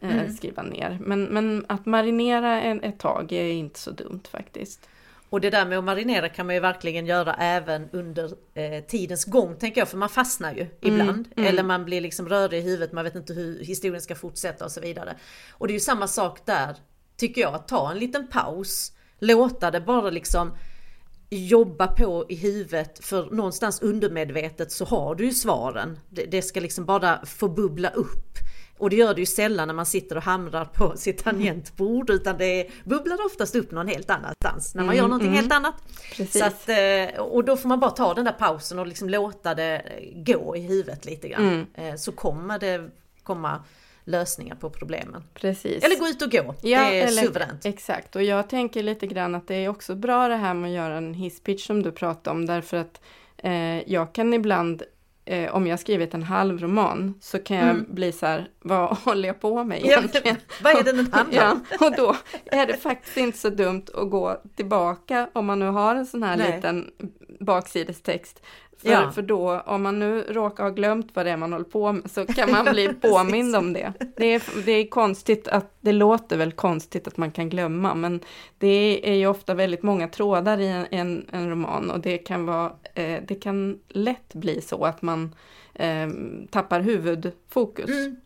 eh, 0.00 0.18
mm. 0.18 0.32
skriva 0.32 0.62
ner. 0.62 0.98
Men, 1.00 1.24
men 1.24 1.64
att 1.68 1.86
marinera 1.86 2.62
en, 2.62 2.82
ett 2.82 2.98
tag 2.98 3.32
är 3.32 3.44
inte 3.44 3.78
så 3.78 3.90
dumt 3.90 4.22
faktiskt. 4.30 4.88
Och 5.30 5.40
det 5.40 5.50
där 5.50 5.66
med 5.66 5.78
att 5.78 5.84
marinera 5.84 6.28
kan 6.28 6.46
man 6.46 6.54
ju 6.54 6.60
verkligen 6.60 7.06
göra 7.06 7.34
även 7.34 7.88
under 7.92 8.24
eh, 8.54 8.84
tidens 8.84 9.24
gång 9.24 9.56
tänker 9.56 9.80
jag, 9.80 9.88
för 9.88 9.96
man 9.96 10.08
fastnar 10.08 10.54
ju 10.54 10.60
mm, 10.60 10.70
ibland. 10.80 11.28
Mm. 11.36 11.48
Eller 11.48 11.62
man 11.62 11.84
blir 11.84 12.00
liksom 12.00 12.28
rörig 12.28 12.58
i 12.58 12.62
huvudet, 12.62 12.92
man 12.92 13.04
vet 13.04 13.14
inte 13.14 13.32
hur 13.32 13.64
historien 13.64 14.00
ska 14.00 14.14
fortsätta 14.14 14.64
och 14.64 14.72
så 14.72 14.80
vidare. 14.80 15.16
Och 15.50 15.66
det 15.66 15.70
är 15.70 15.74
ju 15.74 15.80
samma 15.80 16.08
sak 16.08 16.46
där, 16.46 16.76
tycker 17.16 17.40
jag, 17.40 17.54
att 17.54 17.68
ta 17.68 17.90
en 17.90 17.98
liten 17.98 18.28
paus, 18.28 18.92
låta 19.18 19.70
det 19.70 19.80
bara 19.80 20.10
liksom 20.10 20.52
jobba 21.30 21.86
på 21.86 22.26
i 22.28 22.36
huvudet 22.36 23.04
för 23.04 23.30
någonstans 23.30 23.82
undermedvetet 23.82 24.72
så 24.72 24.84
har 24.84 25.14
du 25.14 25.24
ju 25.24 25.32
svaren. 25.32 25.98
Det, 26.08 26.24
det 26.24 26.42
ska 26.42 26.60
liksom 26.60 26.84
bara 26.84 27.26
få 27.26 27.48
bubbla 27.48 27.90
upp. 27.90 28.35
Och 28.78 28.90
det 28.90 28.96
gör 28.96 29.14
det 29.14 29.20
ju 29.20 29.26
sällan 29.26 29.68
när 29.68 29.74
man 29.74 29.86
sitter 29.86 30.16
och 30.16 30.22
hamrar 30.22 30.64
på 30.64 30.96
sitt 30.96 31.24
tangentbord 31.24 32.10
utan 32.10 32.38
det 32.38 32.66
bubblar 32.84 33.26
oftast 33.26 33.54
upp 33.54 33.70
någon 33.70 33.88
helt 33.88 34.10
annanstans 34.10 34.74
när 34.74 34.82
man 34.82 34.94
mm, 34.94 34.96
gör 34.96 35.08
någonting 35.08 35.28
mm. 35.28 35.40
helt 35.40 35.52
annat. 35.52 35.74
Så 36.30 36.44
att, 36.44 36.68
eh, 36.68 37.20
och 37.20 37.44
då 37.44 37.56
får 37.56 37.68
man 37.68 37.80
bara 37.80 37.90
ta 37.90 38.14
den 38.14 38.24
där 38.24 38.32
pausen 38.32 38.78
och 38.78 38.86
liksom 38.86 39.08
låta 39.08 39.54
det 39.54 39.82
gå 40.14 40.56
i 40.56 40.60
huvudet 40.60 41.04
lite 41.04 41.28
grann. 41.28 41.48
Mm. 41.48 41.66
Eh, 41.74 41.96
så 41.96 42.12
kommer 42.12 42.58
det 42.58 42.90
komma 43.22 43.64
lösningar 44.04 44.54
på 44.54 44.70
problemen. 44.70 45.24
Precis. 45.34 45.84
Eller 45.84 45.98
gå 45.98 46.06
ut 46.06 46.22
och 46.22 46.30
gå, 46.30 46.54
ja, 46.62 46.80
det 46.80 47.00
är 47.00 47.06
eller, 47.06 47.22
suveränt. 47.22 47.66
Exakt, 47.66 48.16
och 48.16 48.22
jag 48.22 48.48
tänker 48.48 48.82
lite 48.82 49.06
grann 49.06 49.34
att 49.34 49.48
det 49.48 49.54
är 49.54 49.68
också 49.68 49.94
bra 49.94 50.28
det 50.28 50.36
här 50.36 50.54
med 50.54 50.68
att 50.68 50.76
göra 50.76 50.96
en 50.96 51.14
hisspitch 51.14 51.66
som 51.66 51.82
du 51.82 51.92
pratade 51.92 52.36
om 52.36 52.46
därför 52.46 52.76
att 52.76 53.00
eh, 53.36 53.92
jag 53.92 54.12
kan 54.12 54.34
ibland 54.34 54.82
eh, 55.26 55.54
om 55.54 55.66
jag 55.66 55.80
skrivit 55.80 56.14
en 56.14 56.22
halv 56.22 56.60
roman 56.60 57.14
så 57.20 57.38
kan 57.38 57.56
jag 57.56 57.68
mm. 57.68 57.86
bli 57.88 58.12
så 58.12 58.26
här, 58.26 58.48
vad 58.60 58.96
håller 59.04 59.28
jag 59.28 59.40
på 59.40 59.64
med 59.64 59.84
egentligen? 59.84 60.36
Ja, 60.48 60.54
vad 60.62 60.76
är 60.76 60.84
det 60.84 60.92
den 60.92 61.12
handlar 61.12 61.52
om? 61.52 61.64
ja, 61.70 61.86
och 61.86 61.96
då 61.96 62.16
är 62.44 62.66
det 62.66 62.76
faktiskt 62.76 63.16
inte 63.16 63.38
så 63.38 63.50
dumt 63.50 63.84
att 63.94 64.10
gå 64.10 64.42
tillbaka 64.56 65.28
om 65.32 65.46
man 65.46 65.58
nu 65.58 65.66
har 65.66 65.96
en 65.96 66.06
sån 66.06 66.22
här 66.22 66.36
Nej. 66.36 66.56
liten 66.56 66.90
baksidestext 67.40 68.42
för, 68.78 68.90
ja. 68.90 69.10
för 69.10 69.22
då, 69.22 69.60
om 69.60 69.82
man 69.82 69.98
nu 69.98 70.24
råkar 70.28 70.64
ha 70.64 70.70
glömt 70.70 71.10
vad 71.14 71.26
det 71.26 71.30
är 71.30 71.36
man 71.36 71.52
håller 71.52 71.64
på 71.64 71.92
med, 71.92 72.10
så 72.10 72.26
kan 72.26 72.50
man 72.50 72.64
bli 72.72 72.88
påmind 72.88 73.56
om 73.56 73.72
det. 73.72 73.92
Det 74.16 74.34
är, 74.34 74.42
det 74.64 74.72
är 74.72 74.86
konstigt 74.86 75.48
att, 75.48 75.72
det 75.80 75.92
låter 75.92 76.36
väl 76.36 76.52
konstigt 76.52 77.06
att 77.06 77.16
man 77.16 77.30
kan 77.30 77.48
glömma, 77.48 77.94
men 77.94 78.20
det 78.58 79.10
är 79.10 79.14
ju 79.14 79.26
ofta 79.26 79.54
väldigt 79.54 79.82
många 79.82 80.08
trådar 80.08 80.58
i 80.58 80.68
en, 80.68 80.86
en, 80.90 81.26
en 81.32 81.50
roman 81.50 81.90
och 81.90 82.00
det 82.00 82.18
kan 82.18 82.46
vara, 82.46 82.72
eh, 82.94 83.22
det 83.26 83.34
kan 83.34 83.78
lätt 83.88 84.34
bli 84.34 84.60
så 84.60 84.84
att 84.84 85.02
man 85.02 85.34
eh, 85.74 86.08
tappar 86.50 86.80
huvudfokus. 86.80 87.90
Mm. 87.90 88.16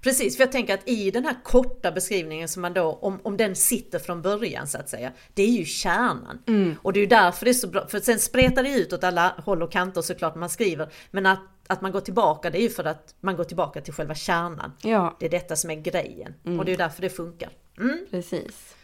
Precis, 0.00 0.36
för 0.36 0.44
jag 0.44 0.52
tänker 0.52 0.74
att 0.74 0.88
i 0.88 1.10
den 1.10 1.24
här 1.24 1.36
korta 1.42 1.92
beskrivningen 1.92 2.48
som 2.48 2.62
man 2.62 2.74
då, 2.74 2.98
om, 3.02 3.20
om 3.22 3.36
den 3.36 3.56
sitter 3.56 3.98
från 3.98 4.22
början 4.22 4.66
så 4.66 4.78
att 4.78 4.88
säga, 4.88 5.12
det 5.34 5.42
är 5.42 5.50
ju 5.50 5.64
kärnan. 5.64 6.42
Mm. 6.46 6.76
Och 6.82 6.92
det 6.92 6.98
är 6.98 7.02
ju 7.02 7.06
därför 7.06 7.44
det 7.44 7.50
är 7.50 7.52
så 7.52 7.68
bra, 7.68 7.88
för 7.88 8.00
sen 8.00 8.18
spretar 8.18 8.62
det 8.62 8.70
ut 8.70 8.92
åt 8.92 9.04
alla 9.04 9.34
håll 9.44 9.62
och 9.62 9.72
kanter 9.72 10.02
såklart 10.02 10.34
när 10.34 10.40
man 10.40 10.50
skriver, 10.50 10.92
men 11.10 11.26
att, 11.26 11.40
att 11.66 11.80
man 11.80 11.92
går 11.92 12.00
tillbaka 12.00 12.50
det 12.50 12.58
är 12.58 12.62
ju 12.62 12.70
för 12.70 12.84
att 12.84 13.14
man 13.20 13.36
går 13.36 13.44
tillbaka 13.44 13.80
till 13.80 13.92
själva 13.92 14.14
kärnan. 14.14 14.72
Ja. 14.82 15.16
Det 15.20 15.26
är 15.26 15.30
detta 15.30 15.56
som 15.56 15.70
är 15.70 15.74
grejen 15.74 16.34
mm. 16.46 16.58
och 16.58 16.64
det 16.64 16.72
är 16.72 16.76
därför 16.76 17.02
det 17.02 17.10
funkar. 17.10 17.50
Mm. 17.78 18.06
Precis. 18.10 18.74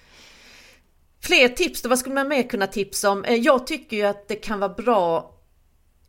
Fler 1.21 1.49
tips 1.49 1.83
då, 1.83 1.89
vad 1.89 1.99
skulle 1.99 2.15
man 2.15 2.29
mer 2.29 2.43
kunna 2.43 2.67
tipsa 2.67 3.11
om? 3.11 3.25
Eh, 3.25 3.35
jag 3.35 3.67
tycker 3.67 3.97
ju 3.97 4.03
att 4.03 4.29
det 4.29 4.35
kan 4.35 4.61
vara 4.61 4.75
bra 4.75 5.36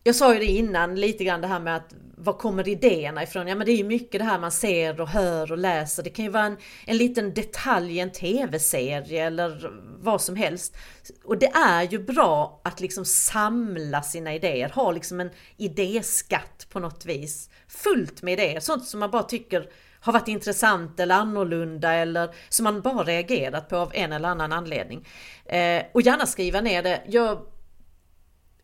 jag 0.08 0.15
sa 0.15 0.34
ju 0.34 0.39
det 0.39 0.46
innan 0.46 0.96
lite 0.96 1.24
grann 1.24 1.41
det 1.41 1.48
här 1.48 1.60
med 1.60 1.76
att 1.76 1.93
var 2.17 2.34
kommer 2.34 2.67
idéerna 2.67 3.24
ifrån? 3.24 3.48
Ja 3.48 3.56
men 3.56 3.65
det 3.65 3.72
är 3.72 3.78
ju 3.78 3.84
mycket 3.84 4.20
det 4.20 4.26
här 4.26 4.39
man 4.39 4.52
ser 4.52 5.02
och 5.02 5.08
hör 5.08 5.52
och 5.52 5.58
läser. 5.58 6.04
Det 6.04 6.10
kan 6.10 6.26
ju 6.26 6.32
vara 6.32 6.43
en, 6.43 6.58
en 6.86 6.98
liten 6.98 7.34
detalj 7.34 7.96
i 7.96 8.00
en 8.00 8.12
tv-serie 8.12 9.26
eller 9.26 9.72
vad 10.00 10.22
som 10.22 10.36
helst. 10.36 10.78
Och 11.24 11.38
det 11.38 11.48
är 11.48 11.84
ju 11.84 12.00
bra 12.00 12.62
att 12.63 12.80
liksom 12.80 13.06
samla 13.06 14.02
sina 14.02 14.36
idéer, 14.36 14.70
ha 14.70 14.91
liksom 14.91 15.20
en 15.20 15.30
idéskatt 15.58 16.67
på 16.70 16.80
något 16.80 17.06
vis. 17.06 17.50
Fullt 17.67 18.22
med 18.22 18.34
idéer, 18.34 18.60
sånt 18.60 18.86
som 18.86 19.00
man 19.00 19.12
bara 19.12 19.24
tycker 19.24 19.70
har 20.00 20.13
varit 20.13 20.28
intressant 20.28 21.00
eller 21.00 21.15
annorlunda 21.15 21.93
eller 21.93 22.30
som 22.50 22.63
man 22.63 22.82
bara 22.82 23.04
reagerat 23.04 23.70
på 23.70 23.78
av 23.78 23.91
en 23.93 24.12
eller 24.12 24.30
annan 24.30 24.54
anledning. 24.54 25.08
Eh, 25.46 25.84
och 25.93 26.02
gärna 26.02 26.26
skriva 26.26 26.62
ner 26.62 26.84
det. 26.84 27.02
Jag 27.08 27.39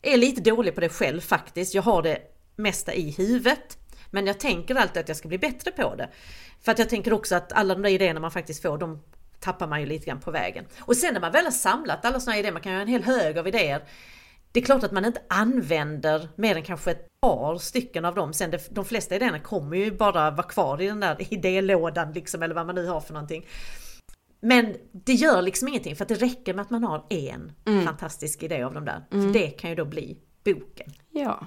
är 0.04 0.18
lite 0.18 0.42
dålig 0.42 0.76
på 0.76 0.82
det 0.82 0.90
själv 0.90 1.22
faktiskt. 1.22 1.74
Jag 1.74 1.82
har 1.82 2.02
det 2.02 2.20
mesta 2.56 2.94
i 2.94 3.12
huvudet. 3.12 3.78
Men 4.12 4.28
jag 4.28 4.40
tänker 4.40 4.76
alltid 4.76 5.02
att 5.02 5.08
jag 5.08 5.18
ska 5.18 5.28
bli 5.28 5.38
bättre 5.38 5.72
på 5.72 5.96
det. 5.96 6.10
För 6.62 6.72
att 6.72 6.80
jag 6.80 6.90
tänker 6.90 7.14
också 7.14 7.36
att 7.36 7.54
alla 7.54 7.74
de 7.74 7.82
där 7.82 7.90
idéerna 7.90 8.20
man 8.20 8.32
faktiskt 8.32 8.62
får, 8.62 8.78
de 8.78 9.02
tappar 9.40 9.68
man 9.68 9.80
ju 9.80 9.86
lite 9.86 10.06
grann 10.06 10.20
på 10.20 10.32
vägen. 10.32 10.66
Och 10.80 10.98
sen 10.98 11.14
när 11.14 11.22
man 11.22 11.32
väl 11.32 11.46
har 11.46 11.52
samlat 11.52 12.06
alla 12.06 12.20
sådana 12.20 12.40
idéer, 12.40 12.52
man 12.52 12.62
kan 12.62 12.72
ju 12.72 12.78
ha 12.78 12.82
en 12.82 12.88
hel 12.88 13.04
hög 13.04 13.38
av 13.38 13.48
idéer. 13.48 13.84
Det 14.52 14.60
är 14.60 14.64
klart 14.64 14.84
att 14.84 14.92
man 14.92 15.06
inte 15.06 15.22
använder 15.30 16.30
mer 16.36 16.56
än 16.56 16.64
kanske 16.64 16.92
ett 16.92 17.08
par 17.22 17.58
stycken 17.58 18.06
av 18.06 18.16
dem. 18.16 18.34
Sen 18.34 18.52
det, 18.52 18.76
de 18.76 18.86
flesta 18.86 19.16
idéerna 19.16 19.40
kommer 19.40 19.78
ju 19.78 19.92
bara 19.92 20.32
vara 20.32 20.48
kvar 20.48 20.82
i 20.82 20.88
den 20.88 21.00
där 21.00 21.16
idélådan 21.34 22.14
liksom, 22.14 22.44
eller 22.44 22.56
vad 22.56 22.66
man 22.66 22.76
nu 22.76 22.88
har 22.88 23.02
för 23.02 23.14
någonting. 23.14 23.46
Men 24.44 24.76
det 24.92 25.14
gör 25.14 25.42
liksom 25.42 25.68
ingenting 25.68 25.96
för 25.96 26.04
att 26.06 26.10
det 26.10 26.16
räcker 26.16 26.54
med 26.54 26.62
att 26.62 26.70
man 26.70 26.84
har 26.84 27.06
en 27.10 27.52
Mm. 27.66 27.86
fantastisk 27.86 28.44
idé 28.44 28.64
av 28.64 28.74
de 28.74 28.86
där. 28.86 29.04
För 29.12 29.34
det 29.34 29.48
kan 29.48 29.70
ju 29.70 29.76
då 29.76 29.86
bli 29.86 30.18
boken. 30.44 30.92
Ja. 31.12 31.46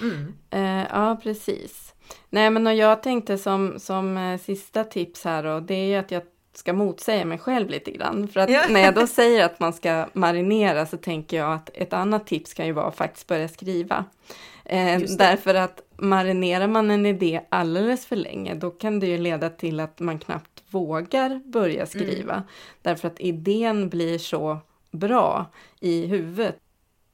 Mm. 0.00 0.32
Eh, 0.50 0.86
ja, 0.90 1.20
precis. 1.22 1.94
Nej, 2.30 2.50
men 2.50 2.66
och 2.66 2.74
jag 2.74 3.02
tänkte 3.02 3.38
som, 3.38 3.74
som 3.78 4.16
eh, 4.16 4.38
sista 4.40 4.84
tips 4.84 5.24
här 5.24 5.42
då, 5.42 5.60
det 5.60 5.74
är 5.74 5.86
ju 5.86 5.94
att 5.94 6.10
jag 6.10 6.22
ska 6.54 6.72
motsäga 6.72 7.24
mig 7.24 7.38
själv 7.38 7.70
lite 7.70 7.90
grann. 7.90 8.28
För 8.28 8.40
att 8.40 8.50
Ja. 8.50 8.62
när 8.70 8.80
jag 8.80 8.94
då 8.94 9.06
säger 9.20 9.44
att 9.44 9.60
man 9.60 9.72
ska 9.72 10.06
marinera 10.12 10.86
så 10.86 10.96
tänker 10.96 11.36
jag 11.36 11.52
att 11.52 11.70
ett 11.74 11.92
annat 11.92 12.26
tips 12.26 12.54
kan 12.54 12.66
ju 12.66 12.72
vara 12.72 12.86
att 12.86 12.96
faktiskt 12.96 13.26
börja 13.26 13.48
skriva. 13.48 14.04
Eh, 14.64 15.00
därför 15.18 15.54
att 15.54 15.80
marinerar 15.96 16.66
man 16.66 16.90
en 16.90 17.06
idé 17.06 17.40
alldeles 17.48 18.06
för 18.06 18.16
länge, 18.16 18.54
då 18.54 18.70
kan 18.70 19.00
det 19.00 19.06
ju 19.06 19.18
leda 19.18 19.50
till 19.50 19.80
att 19.80 20.00
man 20.00 20.18
knappt 20.18 20.53
vågar 20.74 21.40
börja 21.44 21.86
skriva. 21.86 22.42
Därför 22.82 23.08
att 23.08 23.20
idén 23.20 23.88
blir 23.88 24.18
så 24.18 24.58
bra 24.90 25.46
i 25.80 26.06
huvudet. 26.06 26.56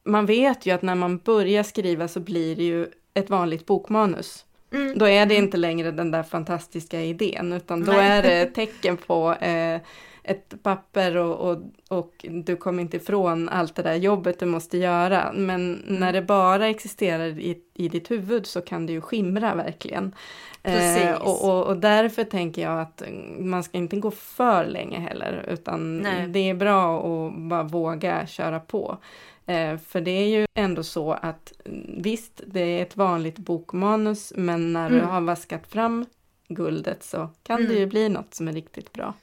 Man 0.03 0.25
vet 0.25 0.65
ju 0.65 0.71
att 0.71 0.81
när 0.81 0.95
man 0.95 1.17
börjar 1.17 1.63
skriva 1.63 2.07
så 2.07 2.19
blir 2.19 2.55
det 2.55 2.63
ju 2.63 2.87
ett 3.13 3.29
vanligt 3.29 3.65
bokmanus. 3.65 4.45
Mm. 4.73 4.97
Då 4.97 5.05
är 5.05 5.25
det 5.25 5.35
inte 5.35 5.57
längre 5.57 5.91
den 5.91 6.11
där 6.11 6.23
fantastiska 6.23 7.01
idén, 7.01 7.53
utan 7.53 7.85
då 7.85 7.91
Nej. 7.91 8.09
är 8.09 8.23
det 8.23 8.45
tecken 8.55 8.97
på 8.97 9.33
eh, 9.33 9.81
ett 10.23 10.63
papper 10.63 11.17
och, 11.17 11.49
och, 11.51 11.57
och 11.89 12.25
du 12.29 12.55
kommer 12.55 12.81
inte 12.81 12.97
ifrån 12.97 13.49
allt 13.49 13.75
det 13.75 13.83
där 13.83 13.95
jobbet 13.95 14.39
du 14.39 14.45
måste 14.45 14.77
göra. 14.77 15.31
Men 15.35 15.61
Mm. 15.87 15.95
när 15.99 16.13
det 16.13 16.21
bara 16.21 16.67
existerar 16.67 17.25
i, 17.39 17.61
i 17.73 17.89
ditt 17.89 18.11
huvud 18.11 18.45
så 18.47 18.61
kan 18.61 18.85
det 18.85 18.93
ju 18.93 19.01
skimra 19.01 19.55
verkligen. 19.55 20.15
Eh, 20.63 21.11
och, 21.21 21.49
och, 21.49 21.67
och 21.67 21.77
därför 21.77 22.23
tänker 22.23 22.61
jag 22.61 22.81
att 22.81 23.01
mm, 23.01 23.49
man 23.49 23.63
ska 23.63 23.77
inte 23.77 23.95
gå 23.95 24.11
för 24.11 24.65
länge 24.65 24.99
heller, 24.99 25.45
utan 25.49 25.97
Nej. 25.97 26.27
det 26.27 26.49
är 26.49 26.53
bra 26.53 26.99
att 27.27 27.33
bara 27.37 27.63
våga 27.63 28.27
köra 28.27 28.59
på. 28.59 28.97
Eh, 29.45 29.77
för 29.77 30.01
det 30.01 30.11
är 30.11 30.27
ju 30.27 30.45
ändå 30.53 30.83
så 30.83 31.11
att 31.11 31.53
mm, 31.65 32.01
visst, 32.01 32.41
det 32.45 32.61
är 32.61 32.81
ett 32.81 32.97
vanligt 32.97 33.37
bokmanus, 33.37 34.33
men 34.35 34.73
när 34.73 34.89
du 34.89 34.95
Mm. 34.97 35.09
har 35.09 35.21
vaskat 35.21 35.67
fram 35.67 36.05
guldet 36.47 37.03
så 37.03 37.29
kan 37.43 37.57
det 37.57 37.65
Mm. 37.65 37.77
ju 37.77 37.85
bli 37.85 38.09
något 38.09 38.33
som 38.33 38.47
är 38.47 38.53
riktigt 38.53 38.93
bra. 38.93 39.13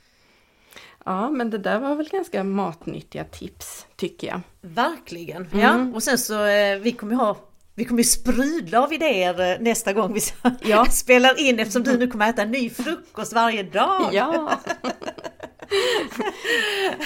Ja, 1.09 1.31
men 1.31 1.51
det 1.51 1.59
där 1.59 1.79
var 1.79 1.94
väl 1.94 2.09
ganska 2.09 2.44
matnyttiga 2.44 3.25
tips, 3.25 3.87
tycker 3.97 4.27
jag. 4.27 4.40
Verkligen! 4.61 5.47
Mm. 5.53 5.61
Ja, 5.61 5.97
och 5.97 6.03
sen 6.03 6.18
så 6.18 6.44
eh, 6.44 6.79
vi 6.79 6.92
kommer 6.92 7.14
ha 7.14 7.37
vi 7.75 7.85
kommer 7.85 8.03
sprudla 8.03 8.83
av 8.83 8.92
idéer 8.92 9.53
eh, 9.53 9.61
nästa 9.61 9.92
gång 9.92 10.14
vi 10.14 10.21
Ja. 10.62 10.85
spelar 10.90 11.40
in 11.40 11.61
eftersom 11.61 11.83
du 11.83 11.99
nu 11.99 12.07
kommer 12.07 12.29
äta 12.31 12.44
ny 12.44 12.71
frukost 12.71 13.33
varje 13.33 13.62
dag. 13.62 14.11
Ja! 14.12 14.51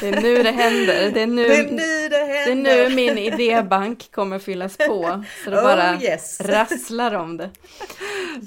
det 0.01 0.09
är 0.09 0.23
nu 0.23 0.43
det 0.43 0.51
händer. 0.51 1.11
Det 1.15 1.23
är 1.23 1.27
nu, 1.27 1.49
Det 1.49 1.57
är 1.57 1.65
nu 1.71 1.77
det 1.77 2.09
det 2.09 2.17
är 2.17 2.47
händer! 2.47 2.89
nu 2.89 2.95
min 2.95 3.19
idébank 3.19 4.11
kommer 4.13 4.39
fyllas 4.39 4.77
på. 4.77 5.25
Så 5.45 5.51
det 5.51 5.57
Oh, 5.57 5.63
bara 5.63 6.01
yes. 6.03 6.41
rasslar 6.41 7.15
om 7.15 7.37
det. 7.37 7.51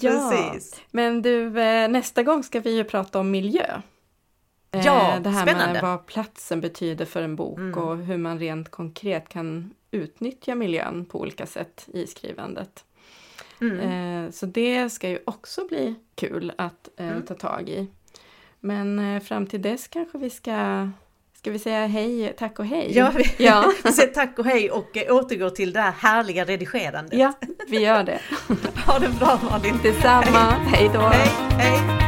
Ja, 0.01 0.31
Precis. 0.53 0.75
men 0.91 1.21
du, 1.21 1.59
eh, 1.61 1.87
nästa 1.87 2.23
gång 2.23 2.43
ska 2.43 2.59
vi 2.59 2.75
ju 2.75 2.83
prata 2.83 3.19
om 3.19 3.31
miljö. 3.31 3.65
Eh, 4.79 4.85
Ja, 4.85 5.19
det 5.19 5.29
här 5.29 5.41
spännande. 5.45 5.73
med 5.73 5.81
vad 5.81 6.05
platsen 6.05 6.61
betyder 6.61 7.05
för 7.05 7.21
en 7.21 7.35
bok 7.35 7.59
Mm. 7.59 7.79
och 7.83 7.97
hur 7.97 8.17
man 8.17 8.39
rent 8.39 8.71
konkret 8.71 9.29
kan 9.29 9.73
utnyttja 9.91 10.55
miljön 10.55 11.05
på 11.05 11.19
olika 11.19 11.45
sätt 11.45 11.87
i 11.93 12.07
skrivandet. 12.07 12.83
Mm. 13.61 13.79
Eh, 14.25 14.31
Så 14.31 14.45
det 14.45 14.89
ska 14.89 15.09
ju 15.09 15.19
också 15.25 15.67
bli 15.67 15.95
kul 16.15 16.51
att 16.57 16.89
eh, 16.97 17.07
Mm. 17.07 17.21
ta 17.25 17.33
tag 17.33 17.69
i. 17.69 17.87
Men 18.59 18.99
eh, 19.15 19.21
fram 19.23 19.47
till 19.47 19.61
dess 19.61 19.87
kanske 19.87 20.17
vi 20.17 20.29
ska, 20.29 20.89
ska 21.33 21.51
vi 21.51 21.59
säga 21.59 21.85
hej, 21.87 22.33
tack 22.37 22.59
och 22.59 22.65
hej? 22.65 22.91
Ja, 22.95 23.11
vi 23.15 23.23
ja, 23.45 23.71
säger 23.93 24.13
tack 24.13 24.39
och 24.39 24.45
hej 24.45 24.71
och 24.71 24.97
eh, 24.97 25.15
återgår 25.15 25.49
till 25.49 25.73
det 25.73 25.79
här 25.81 25.91
härliga 25.91 26.45
redigerandet. 26.45 27.19
ja 27.19 27.33
vi 27.67 27.79
gör 27.79 28.03
det. 28.03 28.19
Ha 28.87 28.99
det 28.99 29.09
bra 29.19 29.39
Malin! 29.49 29.75
Detsamma, 29.83 30.51
hej 30.51 30.89
då! 30.93 30.99
Hej, 30.99 31.29
hej! 31.59 32.04